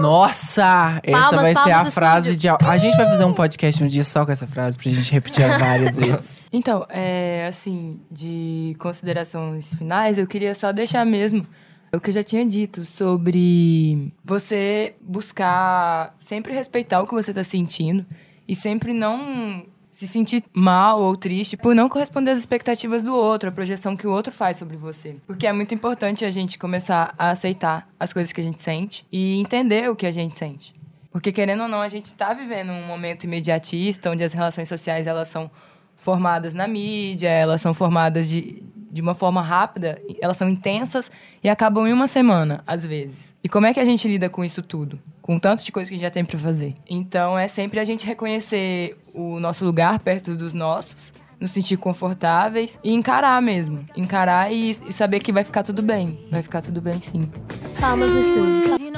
[0.00, 1.00] Nossa!
[1.02, 2.58] Essa Palmas, vai ser a frase estúdio.
[2.58, 2.66] de.
[2.66, 5.46] A gente vai fazer um podcast um dia só com essa frase pra gente repetir
[5.58, 6.46] várias vezes.
[6.52, 11.46] Então, é, assim, de considerações finais, eu queria só deixar mesmo
[11.92, 17.42] o que eu já tinha dito sobre você buscar sempre respeitar o que você tá
[17.42, 18.04] sentindo
[18.46, 19.64] e sempre não
[19.96, 24.06] se sentir mal ou triste por não corresponder às expectativas do outro, a projeção que
[24.06, 25.16] o outro faz sobre você.
[25.26, 29.06] Porque é muito importante a gente começar a aceitar as coisas que a gente sente
[29.10, 30.74] e entender o que a gente sente.
[31.10, 35.06] Porque querendo ou não, a gente está vivendo um momento imediatista onde as relações sociais
[35.06, 35.50] elas são
[35.96, 41.10] formadas na mídia, elas são formadas de, de uma forma rápida, elas são intensas
[41.42, 43.16] e acabam em uma semana, às vezes.
[43.42, 45.00] E como é que a gente lida com isso tudo?
[45.22, 46.74] Com tanto de coisa que a gente já tem para fazer.
[46.86, 52.78] Então é sempre a gente reconhecer o nosso lugar perto dos nossos, nos sentir confortáveis
[52.84, 53.84] e encarar mesmo.
[53.96, 56.18] Encarar e, e saber que vai ficar tudo bem.
[56.30, 57.30] Vai ficar tudo bem sim.
[57.80, 58.95] Palmas no estúdio.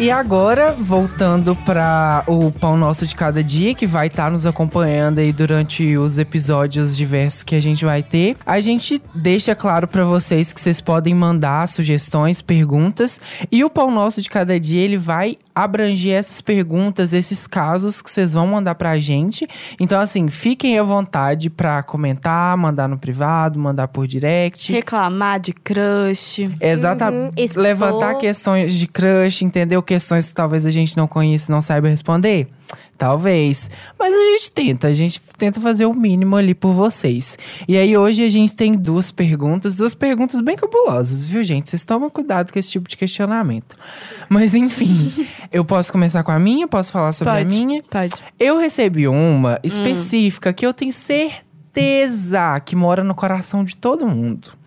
[0.00, 5.18] E agora, voltando para o Pão Nosso de Cada Dia, que vai estar nos acompanhando
[5.18, 8.36] aí durante os episódios diversos que a gente vai ter.
[8.46, 13.20] A gente deixa claro para vocês que vocês podem mandar sugestões, perguntas.
[13.50, 18.10] E o Pão Nosso de Cada Dia, ele vai abranger essas perguntas, esses casos que
[18.10, 19.48] vocês vão mandar pra gente.
[19.80, 24.72] Então, assim, fiquem à vontade pra comentar, mandar no privado, mandar por direct.
[24.72, 26.50] Reclamar de crush.
[26.60, 27.56] Exatamente.
[27.56, 27.62] Uhum.
[27.62, 29.82] Levantar questões de crush, entendeu?
[29.82, 32.48] Questões que talvez a gente não conheça e não saiba responder.
[32.96, 33.70] Talvez.
[33.96, 37.38] Mas a gente tenta, a gente tenta fazer o mínimo ali por vocês.
[37.68, 41.70] E aí hoje a gente tem duas perguntas, duas perguntas bem cabulosas, viu, gente?
[41.70, 43.76] Vocês tomam cuidado com esse tipo de questionamento.
[44.28, 45.12] Mas enfim,
[45.52, 46.66] eu posso começar com a minha?
[46.66, 47.56] Posso falar sobre a Pode.
[47.56, 47.82] minha?
[47.84, 48.16] Pode.
[48.38, 54.58] Eu recebi uma específica que eu tenho certeza que mora no coração de todo mundo.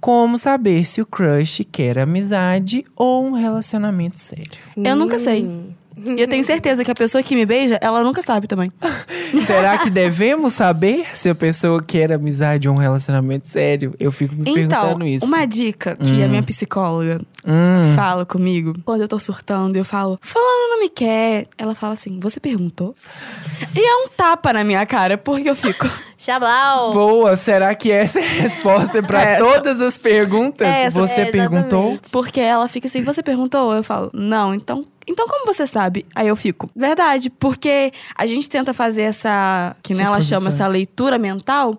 [0.00, 4.58] Como saber se o crush quer amizade ou um relacionamento sério?
[4.76, 5.48] Eu nunca sei.
[5.96, 8.70] E eu tenho certeza que a pessoa que me beija, ela nunca sabe também.
[9.46, 13.94] Será que devemos saber se a pessoa quer amizade ou um relacionamento sério?
[13.98, 15.24] Eu fico me Então, perguntando isso.
[15.24, 17.94] uma dica que a minha psicóloga Hum.
[17.94, 21.46] fala comigo, quando eu tô surtando, eu falo, fulano não me quer.
[21.56, 22.94] Ela fala assim, você perguntou?
[23.74, 25.86] E é um tapa na minha cara, porque eu fico.
[26.18, 26.92] Xablau!
[26.92, 29.44] Boa, será que essa é a resposta para Essa.
[29.44, 30.66] todas as perguntas?
[30.66, 31.00] Essa.
[31.00, 31.98] Você É, perguntou?
[32.10, 33.72] Porque ela fica assim, você perguntou?
[33.72, 34.84] Eu falo, não, então.
[35.06, 36.04] Então como você sabe?
[36.14, 40.66] Aí eu fico, verdade, porque a gente tenta fazer essa, que né, ela chama essa
[40.66, 41.78] leitura mental,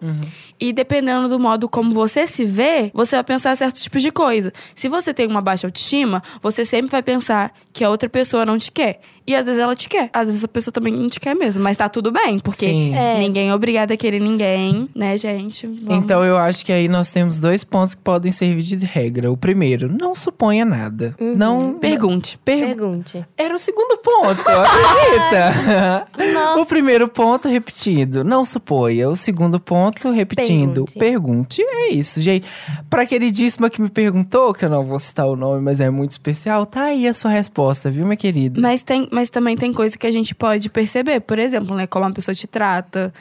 [0.59, 4.51] e dependendo do modo como você se vê, você vai pensar certos tipos de coisa.
[4.73, 8.57] Se você tem uma baixa autoestima, você sempre vai pensar que a outra pessoa não
[8.57, 9.01] te quer.
[9.28, 10.09] E às vezes ela te quer.
[10.13, 11.61] Às vezes a pessoa também não te quer mesmo.
[11.63, 12.65] Mas tá tudo bem, porque.
[12.95, 13.17] É.
[13.19, 15.67] ninguém é obrigado a querer ninguém, né, gente?
[15.67, 19.32] Vamos- Então eu acho que aí nós temos dois pontos que podem servir de regra.
[19.32, 21.15] O primeiro, não suponha nada.
[21.19, 22.38] Não Pergunte.
[22.43, 23.25] per- Pergunte.
[23.38, 26.07] Era o segundo ponto, acredita?
[26.34, 26.61] Nossa.
[26.61, 29.09] O primeiro ponto, repetindo, não suponha.
[29.09, 30.99] O segundo ponto, repetindo, Pergunte.
[30.99, 31.61] pergunte.
[31.61, 32.45] É isso, gente.
[32.89, 36.11] Pra queridíssima que me perguntou, que eu não vou citar o nome, mas é muito
[36.11, 38.59] especial, tá aí a sua resposta, viu, minha querida?
[38.61, 41.22] Mas, tem, mas também tem coisa que a gente pode perceber.
[41.22, 41.88] Por exemplo, né?
[41.88, 43.11] Como a pessoa te trata,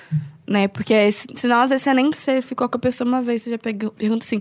[0.49, 0.69] né?
[0.69, 3.59] Porque senão, às vezes, você nem você ficou com a pessoa uma vez, você já
[3.59, 4.41] pega- pergunta assim: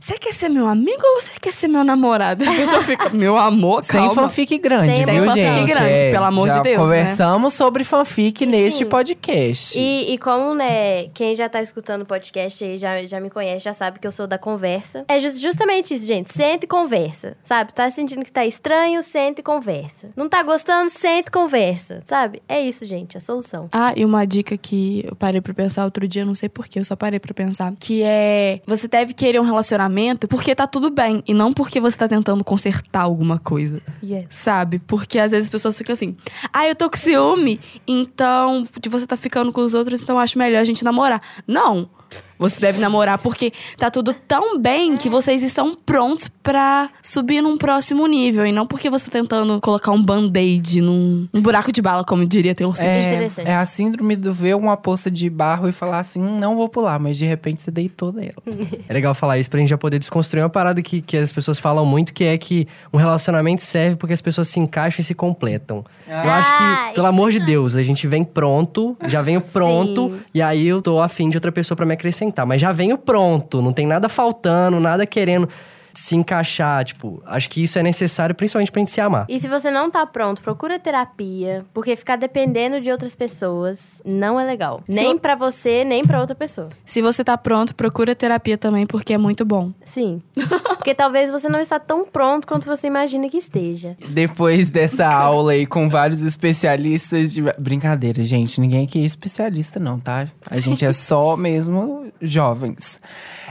[0.00, 2.48] você quer ser meu amigo ou você quer ser meu namorado?
[2.48, 4.14] A pessoa fica, meu amor, Sem calma.
[4.22, 5.72] fanfic grande, Sem viu, fanfic gente?
[5.72, 7.00] grande, pelo amor já de Deus, né?
[7.02, 8.86] Conversamos sobre fanfic E neste sim.
[8.86, 9.78] podcast.
[9.78, 13.64] E, e como, né, quem já tá escutando o podcast aí, já, já me conhece,
[13.64, 15.04] já sabe que eu sou da conversa.
[15.08, 16.32] É jus- justamente isso, gente.
[16.32, 17.72] Sente e conversa, sabe?
[17.72, 20.08] Tá sentindo que tá estranho, sente e conversa.
[20.16, 22.42] Não tá gostando, sente e conversa, sabe?
[22.48, 23.68] É isso, gente, a solução.
[23.72, 26.84] Ah, e uma dica que eu parei pra pensar outro dia, não sei porquê, eu
[26.84, 27.72] só parei pra pensar.
[27.78, 31.22] Que é: você deve querer um relacionamento porque tá tudo bem.
[31.26, 33.80] E não porque você tá tentando consertar alguma coisa.
[34.02, 34.24] Yes.
[34.30, 34.78] Sabe?
[34.80, 36.16] Porque às vezes as pessoas ficam assim:
[36.52, 40.38] ah, eu tô com ciúme, então de você tá ficando com os outros, então acho
[40.38, 41.22] melhor a gente namorar.
[41.46, 41.88] Não.
[42.38, 47.56] Você deve namorar porque tá tudo tão bem que vocês estão prontos pra subir num
[47.56, 48.44] próximo nível.
[48.46, 52.26] E não porque você tá tentando colocar um band-aid num, num buraco de bala, como
[52.26, 53.40] diria Taylor Swift.
[53.46, 56.56] É, é a síndrome do ver uma poça de barro e falar assim, "Hum, não
[56.56, 58.32] vou pular, mas de repente você deitou nela.
[58.88, 61.58] É legal falar isso pra gente já poder desconstruir uma parada que, que as pessoas
[61.58, 65.14] falam muito, que é que um relacionamento serve porque as pessoas se encaixam e se
[65.14, 65.84] completam.
[66.08, 70.08] Eu acho Ah, que, pelo amor de Deus, a gente vem pronto, já venho pronto,
[70.10, 70.20] Sim.
[70.34, 72.44] e aí eu tô afim de outra pessoa pra me acrescentar.
[72.44, 75.48] Mas já venho pronto, não tem nada faltando, nada querendo
[75.94, 76.84] se encaixar.
[76.84, 79.26] Tipo, acho que isso é necessário principalmente pra gente se amar.
[79.28, 84.38] E se você não tá pronto, procura terapia, porque ficar dependendo de outras pessoas não
[84.38, 84.82] é legal.
[84.88, 86.68] Se Nem eu- pra você, nem pra outra pessoa.
[86.84, 89.72] Se você tá pronto, procura terapia também, porque é muito bom.
[89.84, 90.20] Sim.
[90.82, 93.96] Porque talvez você não está tão pronto quanto você imagina que esteja.
[94.08, 97.40] Depois dessa aula aí com vários especialistas de.
[97.58, 98.60] Brincadeira, gente.
[98.60, 100.26] Ninguém aqui é especialista, não, tá?
[100.50, 103.00] A gente é só mesmo jovens.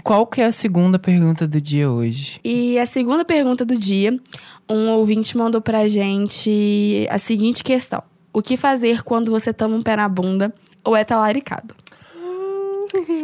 [0.04, 2.39] Qual que é a segunda pergunta do dia hoje?
[2.43, 4.18] E a segunda pergunta do dia,
[4.70, 8.02] um ouvinte mandou pra gente a seguinte questão:
[8.34, 11.76] O que fazer quando você toma um pé na bunda ou é talaricado?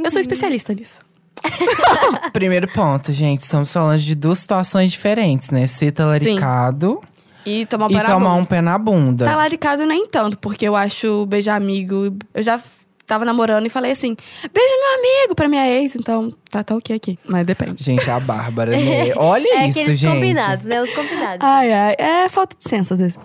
[0.03, 1.01] Eu sou especialista nisso.
[2.33, 3.41] Primeiro ponto, gente.
[3.41, 5.67] Estamos falando de duas situações diferentes, né?
[5.67, 6.99] Ser talaricado
[7.45, 8.41] E tomar um e pé na tomar bunda.
[8.41, 9.25] um pé na bunda.
[9.25, 12.15] Talaricado nem tanto, porque eu acho beijar amigo.
[12.33, 12.59] Eu já
[13.07, 14.15] tava namorando e falei assim:
[14.53, 17.17] beija meu amigo pra minha ex, então tá, tá ok aqui.
[17.25, 17.83] Mas depende.
[17.83, 19.13] Gente, a Bárbara, né?
[19.15, 20.13] Olha é isso, aqueles gente.
[20.13, 20.81] combinados, né?
[20.81, 21.43] Os combinados.
[21.43, 23.17] Ai, ai, é falta de senso às vezes.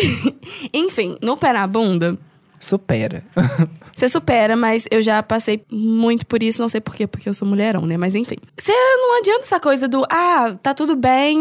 [0.74, 2.18] Enfim, no pé na bunda,
[2.60, 3.24] Supera.
[3.96, 7.32] Você supera, mas eu já passei muito por isso, não sei por quê, porque eu
[7.32, 7.96] sou mulherão, né?
[7.96, 8.36] Mas enfim.
[8.56, 11.38] Você não adianta essa coisa do, ah, tá tudo bem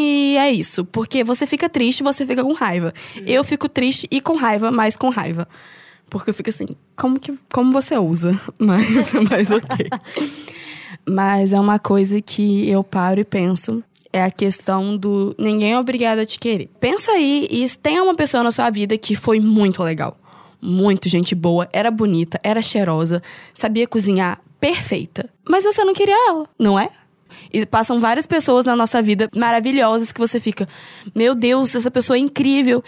[0.00, 0.84] e é isso.
[0.84, 2.94] Porque você fica triste, você fica com raiva.
[3.26, 5.46] Eu fico triste e com raiva, mais com raiva.
[6.10, 8.38] Porque eu fico assim, como que como você usa?
[8.58, 9.88] Mas, mas ok.
[11.08, 13.82] Mas é uma coisa que eu paro e penso.
[14.12, 16.68] é a questão do ninguém é obrigado a te querer.
[16.80, 20.18] Pensa aí e tenha uma pessoa na sua vida que foi muito legal.
[20.60, 23.22] Muito gente boa, era bonita, era cheirosa,
[23.54, 25.30] sabia cozinhar, perfeita.
[25.48, 26.90] Mas você não queria ela, não é?
[27.52, 30.68] E passam várias pessoas na nossa vida maravilhosas que você fica,
[31.14, 32.82] meu Deus, essa pessoa é incrível.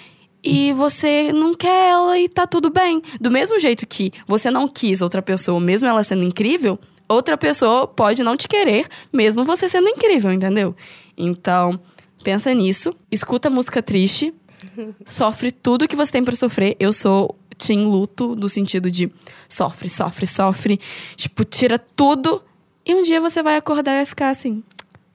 [0.45, 3.01] E você não quer ela e tá tudo bem.
[3.21, 6.79] Do mesmo jeito que você não quis outra pessoa, mesmo ela sendo incrível,
[7.09, 10.75] outra pessoa pode não te querer, mesmo você sendo incrível, entendeu?
[11.17, 11.79] Então,
[12.25, 14.35] pensa nisso, escuta música triste,
[15.07, 16.77] sofre tudo que você tem pra sofrer.
[16.81, 19.13] Eu sou team luto, no sentido de
[19.49, 20.81] sofre, sofre, sofre.
[21.17, 22.43] Tipo, tira tudo.
[22.85, 24.61] E um dia você vai acordar e vai ficar assim,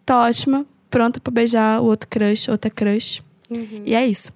[0.05, 3.21] tá ótima, pronta pra beijar o outro crush, outra crush.
[3.85, 4.31] E é isso.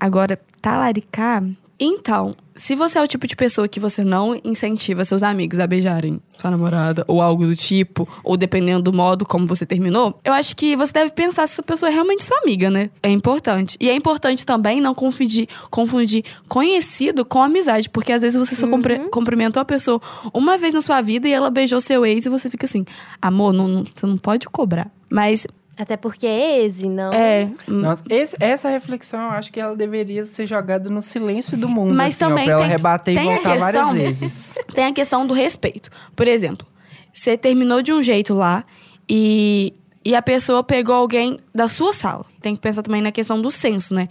[0.00, 1.44] Agora, talaricar.
[1.82, 5.66] Então, se você é o tipo de pessoa que você não incentiva seus amigos a
[5.66, 10.30] beijarem sua namorada ou algo do tipo, ou dependendo do modo como você terminou, eu
[10.34, 12.90] acho que você deve pensar se essa pessoa é realmente sua amiga, né?
[13.02, 13.78] É importante.
[13.80, 18.68] E é importante também não confundir, confundir conhecido com amizade, porque às vezes você só
[18.68, 20.02] compre- cumprimentou a pessoa
[20.34, 22.84] uma vez na sua vida e ela beijou seu ex e você fica assim,
[23.22, 24.90] amor, não- não- você não pode cobrar.
[25.08, 25.46] Mas
[25.80, 27.12] Até porque é ex, não.
[27.12, 27.48] é.
[27.66, 31.94] Nossa, esse- essa reflexão eu acho que ela deveria ser jogada no silêncio do mundo.
[31.94, 34.54] Mas assim, ó, também pra ela tem- rebater tem e a voltar várias questão- vezes.
[34.74, 35.88] tem a questão do respeito.
[36.14, 36.66] Por exemplo,
[37.12, 38.62] você terminou de um jeito lá
[39.08, 39.72] e,
[40.04, 42.26] e a pessoa pegou alguém da sua sala.
[42.42, 44.06] Tem que pensar também na questão do senso, né?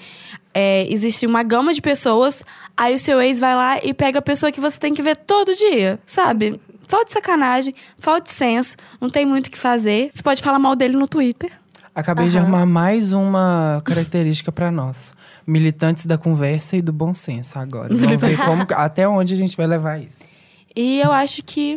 [0.54, 2.44] É, existe uma gama de pessoas,
[2.76, 5.16] aí o seu ex vai lá e pega a pessoa que você tem que ver
[5.16, 6.60] todo dia, sabe?
[6.88, 10.10] Falta de sacanagem, falta de senso, não tem muito o que fazer.
[10.12, 11.52] Você pode falar mal dele no Twitter.
[12.00, 15.14] Acabei de arrumar mais uma característica pra nós.
[15.46, 17.90] Militantes da conversa e do bom senso agora.
[17.96, 20.38] Vamos ver como, até onde a gente vai levar isso.
[20.76, 21.76] E eu acho que,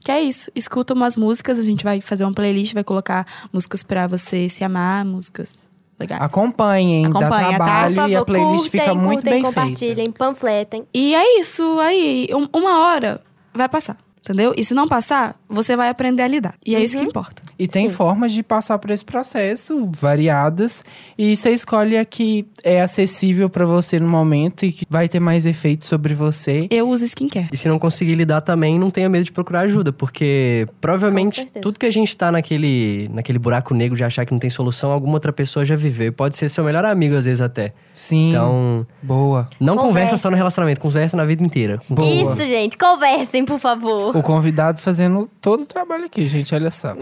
[0.00, 0.50] que é isso.
[0.54, 4.64] Escuta umas músicas, a gente vai fazer uma playlist, vai colocar músicas pra você se
[4.64, 5.62] amar, músicas
[5.98, 6.20] legais.
[6.22, 7.64] Acompanhem, dá Acompanha, tá?
[7.64, 10.12] trabalho Por e a playlist curtem, fica muito curtem, bem compartilhem, feita.
[10.18, 10.84] panfletem.
[10.92, 13.20] E é isso, aí, um- uma hora
[13.54, 14.52] vai passar, entendeu?
[14.56, 16.54] E se não passar, você vai aprender a lidar.
[16.64, 17.42] E é isso que importa.
[17.58, 20.84] E tem formas de passar por esse processo, variadas.
[21.16, 25.20] E você escolhe a que é acessível pra você no momento e que vai ter
[25.20, 26.66] mais efeito sobre você.
[26.70, 27.48] Eu uso skincare.
[27.52, 31.78] E se não conseguir lidar também, não tenha medo de procurar ajuda, porque provavelmente tudo
[31.78, 35.14] que a gente tá naquele, naquele buraco negro de achar que não tem solução, alguma
[35.14, 36.08] outra pessoa já viveu.
[36.08, 37.72] E pode ser seu melhor amigo, às vezes até.
[37.92, 38.30] Sim.
[38.30, 39.48] Então, Boa.
[39.60, 39.94] não conversa.
[39.94, 40.16] Conversa.
[40.16, 41.80] só no relacionamento, conversa na vida inteira.
[41.88, 42.08] Boa.
[42.08, 42.76] Isso, gente.
[42.76, 44.16] Conversem, por favor.
[44.16, 46.96] O convidado fazendo todo o trabalho aqui, gente, olha só.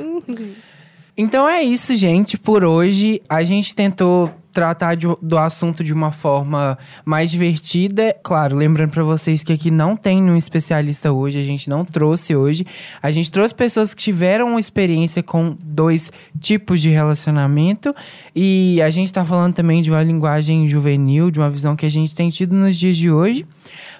[1.17, 2.37] Então é isso, gente.
[2.37, 6.77] Por hoje, a gente tentou tratar de- do assunto de uma forma
[7.07, 8.15] mais divertida.
[8.23, 12.35] Claro, lembrando pra vocês que aqui não tem um especialista hoje, a gente não trouxe
[12.37, 12.67] hoje.
[13.03, 17.95] A gente trouxe pessoas que tiveram uma experiência com dois tipos de relacionamento.
[18.35, 21.91] E a gente tá falando também de uma linguagem juvenil, de uma visão que a
[21.91, 23.47] gente tem tido nos dias de hoje.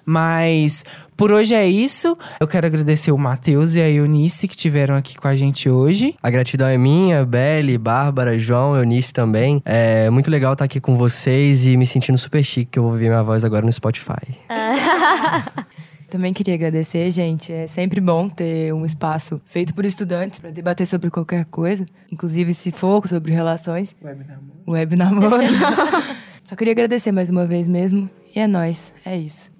[0.05, 0.85] Mas
[1.17, 2.17] por hoje é isso.
[2.41, 6.15] Eu quero agradecer o Matheus e a Eunice que tiveram aqui com a gente hoje.
[6.23, 9.63] A gratidão é minha, Belle, Bárbara, João, Eunice também.
[9.65, 12.93] É muito legal estar aqui com vocês e me sentindo super chique que eu vou
[12.93, 14.37] ouvir minha voz agora no Spotify.
[16.13, 17.51] Também queria agradecer, gente.
[17.51, 22.53] É sempre bom ter um espaço feito por estudantes para debater sobre qualquer coisa, inclusive
[22.53, 23.97] se for sobre relações.
[24.69, 25.39] Web namoro.
[26.47, 28.11] Só queria agradecer mais uma vez mesmo.
[28.35, 28.93] E é nóis.
[29.05, 29.51] É isso.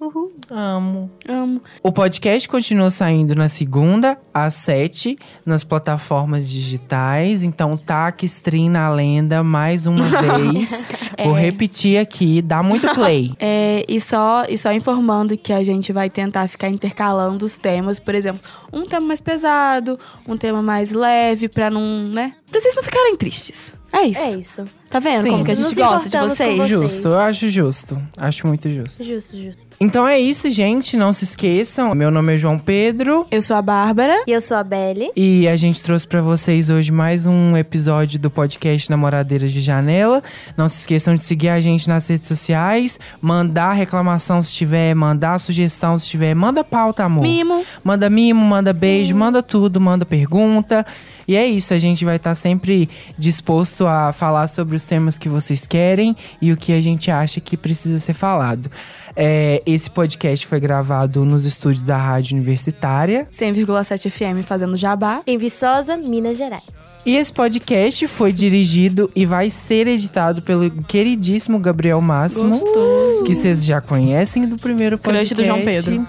[0.49, 1.11] Amo.
[1.29, 1.61] Amo.
[1.83, 7.43] O podcast continua saindo na segunda, às sete, nas plataformas digitais.
[7.43, 10.03] Então, taca stream na lenda mais uma
[10.49, 10.87] vez.
[11.23, 13.31] Vou repetir aqui, dá muito play.
[13.45, 17.99] É, e, só, e só informando que a gente vai tentar ficar intercalando os temas,
[17.99, 22.33] por exemplo, um tema mais pesado, um tema mais leve, pra não, né?
[22.49, 23.73] Pra vocês não ficarem tristes.
[23.93, 24.21] É isso.
[24.21, 24.65] É isso.
[24.89, 25.29] Tá vendo Sim.
[25.31, 26.55] como que a Nos gente gosta de vocês?
[26.57, 26.69] vocês.
[26.69, 28.01] Justo, eu acho justo.
[28.17, 29.03] Acho muito justo.
[29.03, 29.63] Justo, justo.
[29.79, 30.95] Então é isso, gente.
[30.95, 31.93] Não se esqueçam.
[31.95, 33.25] Meu nome é João Pedro.
[33.31, 34.23] Eu sou a Bárbara.
[34.27, 35.09] E eu sou a Belle.
[35.15, 40.21] E a gente trouxe pra vocês hoje mais um episódio do podcast Namoradeiras de Janela.
[40.55, 45.39] Não se esqueçam de seguir a gente nas redes sociais, mandar reclamação se tiver, mandar
[45.39, 47.23] sugestão se tiver, manda pauta, amor.
[47.23, 47.65] Mimo.
[47.83, 50.85] Manda mimo, manda beijo, manda tudo, manda pergunta.
[51.27, 55.29] E é isso, a gente vai estar sempre disposto a falar sobre os temas que
[55.29, 58.69] vocês querem e o que a gente acha que precisa ser falado.
[59.15, 63.27] É, esse podcast foi gravado nos estúdios da Rádio Universitária.
[63.31, 65.21] 100,7 FM fazendo jabá.
[65.27, 66.63] Em Viçosa, Minas Gerais.
[67.05, 72.49] E esse podcast foi dirigido e vai ser editado pelo queridíssimo Gabriel Máximo.
[72.49, 73.23] Gostoso.
[73.23, 75.35] Que vocês já conhecem do primeiro podcast.
[75.35, 76.07] Crush do João Pedro.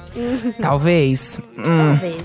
[0.60, 1.40] Talvez.
[1.58, 1.98] Hum.
[1.98, 2.24] Talvez.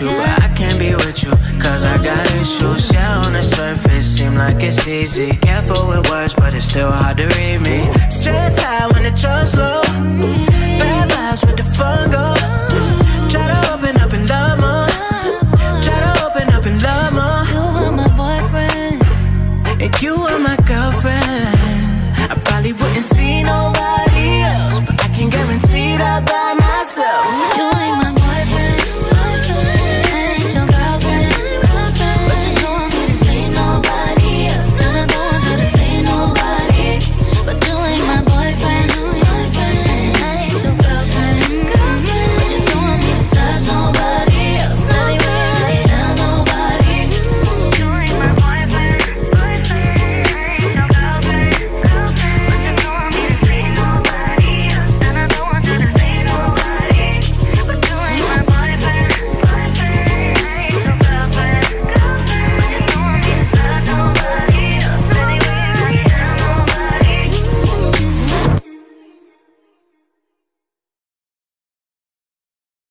[0.00, 1.30] you, but I can't be with you
[1.60, 5.30] Cause I got issues, yeah, on the surface Seem like it's easy.
[5.36, 7.90] Careful with words, but it's still hard to read me.
[8.10, 9.82] Stress high when the trust low.
[9.82, 12.26] Bad vibes with the fungo.
[13.30, 14.88] Try to open up and love more.
[15.84, 17.42] Try to open up and love more.
[17.54, 19.02] You are my boyfriend.
[19.82, 21.56] And you are my girlfriend.
[22.32, 26.26] I probably wouldn't see nobody else But I can guarantee that